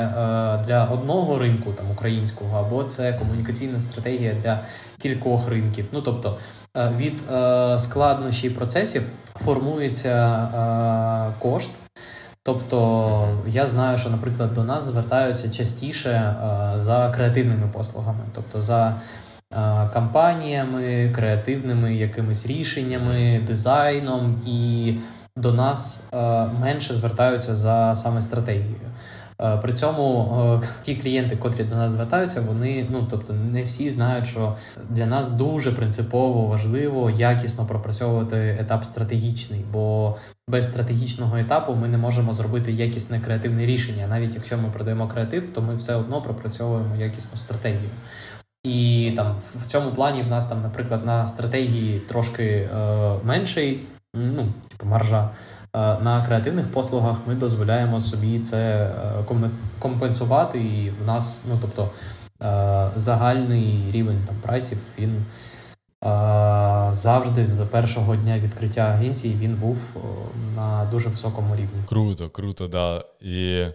[0.62, 4.64] е, для одного ринку, там українського, або це комунікаційна стратегія для
[5.02, 5.86] кількох ринків.
[5.92, 6.38] Ну тобто.
[6.78, 9.04] Е, від е, складнощів процесів
[9.46, 11.70] формується е, кошт.
[12.44, 16.36] Тобто я знаю, що, наприклад, до нас звертаються частіше
[16.76, 18.96] за креативними послугами, тобто за
[19.94, 24.94] кампаніями, креативними якимись рішеннями, дизайном, і
[25.36, 26.10] до нас
[26.62, 28.90] менше звертаються за саме стратегією.
[29.42, 33.90] Е, при цьому е, ті клієнти, котрі до нас звертаються, вони ну тобто не всі
[33.90, 34.56] знають, що
[34.90, 40.18] для нас дуже принципово важливо якісно пропрацьовувати етап стратегічний, бо
[40.50, 44.08] без стратегічного етапу ми не можемо зробити якісне креативне рішення.
[44.08, 47.90] Навіть якщо ми продаємо креатив, то ми все одно пропрацьовуємо якісну стратегію.
[48.64, 52.70] І там в цьому плані в нас там, наприклад, на стратегії трошки е,
[53.24, 53.84] менший,
[54.14, 55.30] ну типу маржа.
[55.74, 58.92] Е, на креативних послугах ми дозволяємо собі це
[59.30, 59.36] е,
[59.80, 61.90] компенсувати, і в нас, ну тобто,
[62.42, 65.26] е, загальний рівень там прайсів він
[66.92, 69.98] завжди з першого дня відкриття агенції він був
[70.56, 71.84] на дуже високому рівні.
[71.86, 73.04] Круто, круто, да.
[73.22, 73.66] І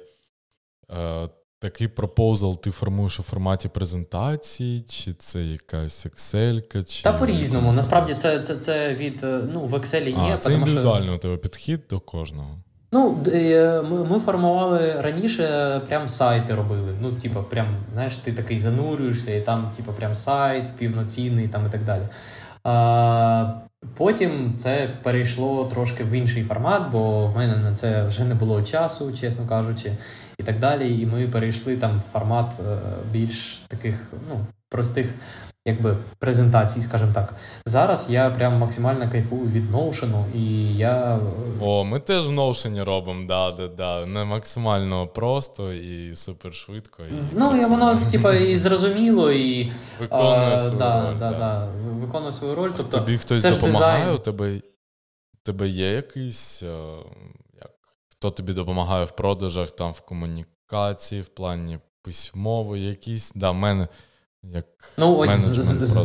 [1.64, 6.84] такий пропозал ти формуєш у форматі презентації, чи це якась Excel?
[6.84, 7.02] Чи...
[7.02, 7.72] Та по-різному.
[7.72, 10.34] Насправді це це, це від е, ну, в Excel є.
[10.34, 11.14] А, Це індивідуальний що...
[11.14, 12.58] у тебе підхід до кожного.
[12.92, 16.96] Ну, е, ми ми формували раніше, прям сайти робили.
[17.00, 21.70] Ну, типу, прям, знаєш, ти такий занурюєшся, і там, типу, прям сайт півноцінний там і
[21.70, 22.02] так далі.
[22.64, 23.52] А,
[23.96, 28.62] Потім це перейшло трошки в інший формат, бо в мене на це вже не було
[28.62, 29.92] часу, чесно кажучи,
[30.38, 31.00] і так далі.
[31.00, 32.78] І ми перейшли там в формат е,
[33.12, 35.14] більш таких ну, простих
[35.66, 37.34] якби презентацій, скажімо так.
[37.66, 41.18] Зараз я прям максимально кайфую від Notion, і я.
[41.60, 44.06] О, ми теж в Notion робимо, да, да, да.
[44.06, 47.02] Не максимально просто і супер швидко.
[47.02, 51.18] І ну, і воно, типа, і зрозуміло, і виконує свою да, роль.
[51.18, 51.68] Да, да.
[52.00, 52.70] Виконує свою роль.
[52.76, 54.60] Тобто, Тобі хтось це допомагає, у тебе
[55.42, 56.62] тебе є якийсь.
[56.62, 56.96] Е,
[57.60, 57.70] як,
[58.08, 63.32] Хто тобі допомагає в продажах, там в комунікації, в плані письмової, якісь.
[63.34, 63.88] Да, в мене
[64.52, 64.64] як
[64.98, 65.30] Ну, ось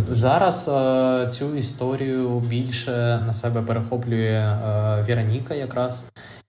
[0.09, 6.05] зараз е, цю історію більше на себе перехоплює е, Вероніка якраз.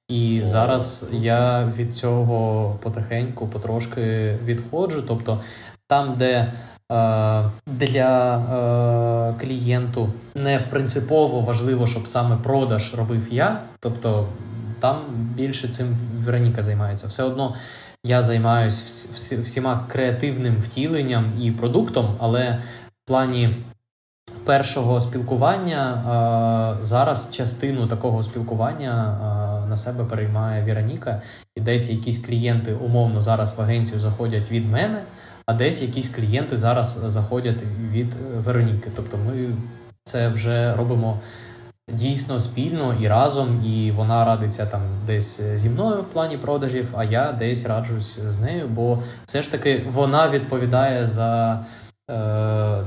[0.09, 1.24] І О, зараз круто.
[1.24, 5.05] я від цього потихеньку, потрошки відходжу.
[5.09, 5.41] Тобто
[5.86, 6.53] там, де
[6.93, 14.28] е, для е, клієнту не принципово важливо, щоб саме продаж робив я, тобто
[14.80, 17.07] там більше цим Вероніка займається.
[17.07, 17.55] Все одно
[18.05, 19.09] я займаюся
[19.42, 22.62] всіма креативним втіленням і продуктом, але
[23.05, 23.57] в плані
[24.44, 29.16] першого спілкування зараз частину такого спілкування
[29.68, 31.22] на себе переймає Віроніка,
[31.57, 35.03] і десь якісь клієнти умовно зараз в агенцію заходять від мене,
[35.46, 37.59] а десь якісь клієнти зараз заходять
[37.92, 38.90] від Вероніки.
[38.96, 39.57] Тобто ми
[40.05, 41.20] це вже робимо
[41.93, 47.05] дійсно спільно і разом, і вона радиться там десь зі мною в плані продажів, а
[47.05, 51.64] я десь раджусь з нею, бо все ж таки вона відповідає за
[52.11, 52.84] е,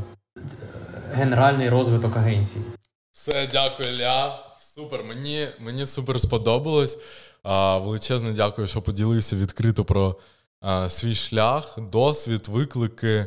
[1.14, 2.66] генеральний розвиток агенції.
[3.12, 4.40] Все, дякую, Ля.
[4.58, 5.04] Супер.
[5.04, 6.98] Мені мені супер сподобалось.
[7.44, 10.16] А, Величезне дякую, що поділився відкрито про
[10.62, 13.26] а, свій шлях, досвід, виклики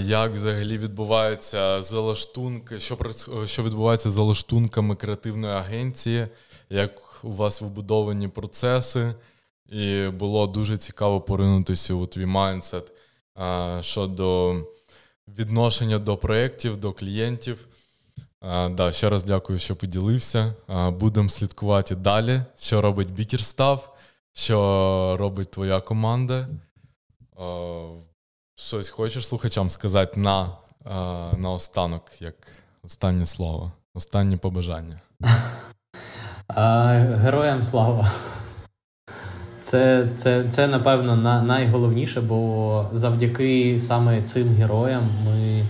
[0.00, 2.98] як взагалі відбуваються залаштунки, що
[3.46, 6.28] що відбувається з залаштунками креативної агенції,
[6.70, 9.14] як у вас вибудовані процеси,
[9.68, 12.92] і було дуже цікаво поринутися у твій майндсет
[13.80, 14.56] щодо
[15.28, 17.68] відношення до проєктів, до клієнтів.
[18.70, 20.54] Да, Ще раз дякую, що поділився.
[20.90, 23.96] Будемо слідкувати далі, що робить Бікерстав,
[24.32, 26.48] що робить твоя команда.
[28.58, 30.48] Щось хочеш слухачам сказати на
[31.38, 32.34] на останок, як
[32.84, 35.00] останнє слово, останнє побажання.
[37.22, 38.12] Героям слава.
[39.62, 45.66] Це, це, це напевно, найголовніше, бо завдяки саме цим героям ми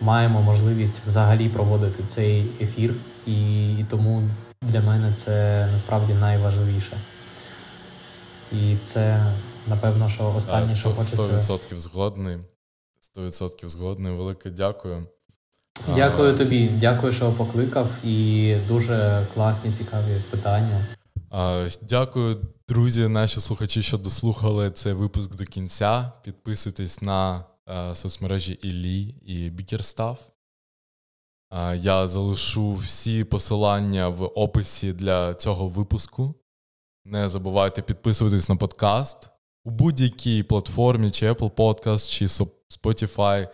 [0.00, 2.94] маємо можливість взагалі проводити цей ефір,
[3.26, 4.22] і, і тому
[4.62, 6.96] для мене це насправді найважливіше.
[8.52, 9.32] І це
[9.66, 11.22] напевно, що останнє, що хочеться.
[11.22, 12.38] 100% згодний.
[13.16, 14.12] 100% згодний.
[14.12, 15.06] Велике дякую.
[15.94, 20.86] Дякую а, тобі, дякую, що покликав, і дуже класні, цікаві питання.
[21.30, 22.36] А, Дякую,
[22.68, 26.12] друзі, наші слухачі, що дослухали цей випуск до кінця.
[26.22, 30.18] Підписуйтесь на а, соцмережі Іллі і Бікерстав.
[31.74, 36.34] Я залишу всі посилання в описі для цього випуску.
[37.04, 39.28] Не забувайте підписуватись на подкаст
[39.68, 43.48] у будь-якій платформі, чи Apple Podcast, чи Spotify,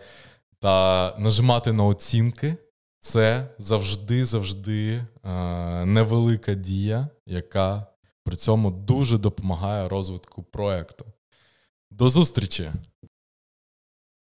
[0.59, 2.55] та нажимати на оцінки.
[2.99, 5.05] Це завжди-завжди е,
[5.85, 7.87] невелика дія, яка
[8.23, 11.05] при цьому дуже допомагає розвитку проекту.
[11.91, 12.71] До зустрічі!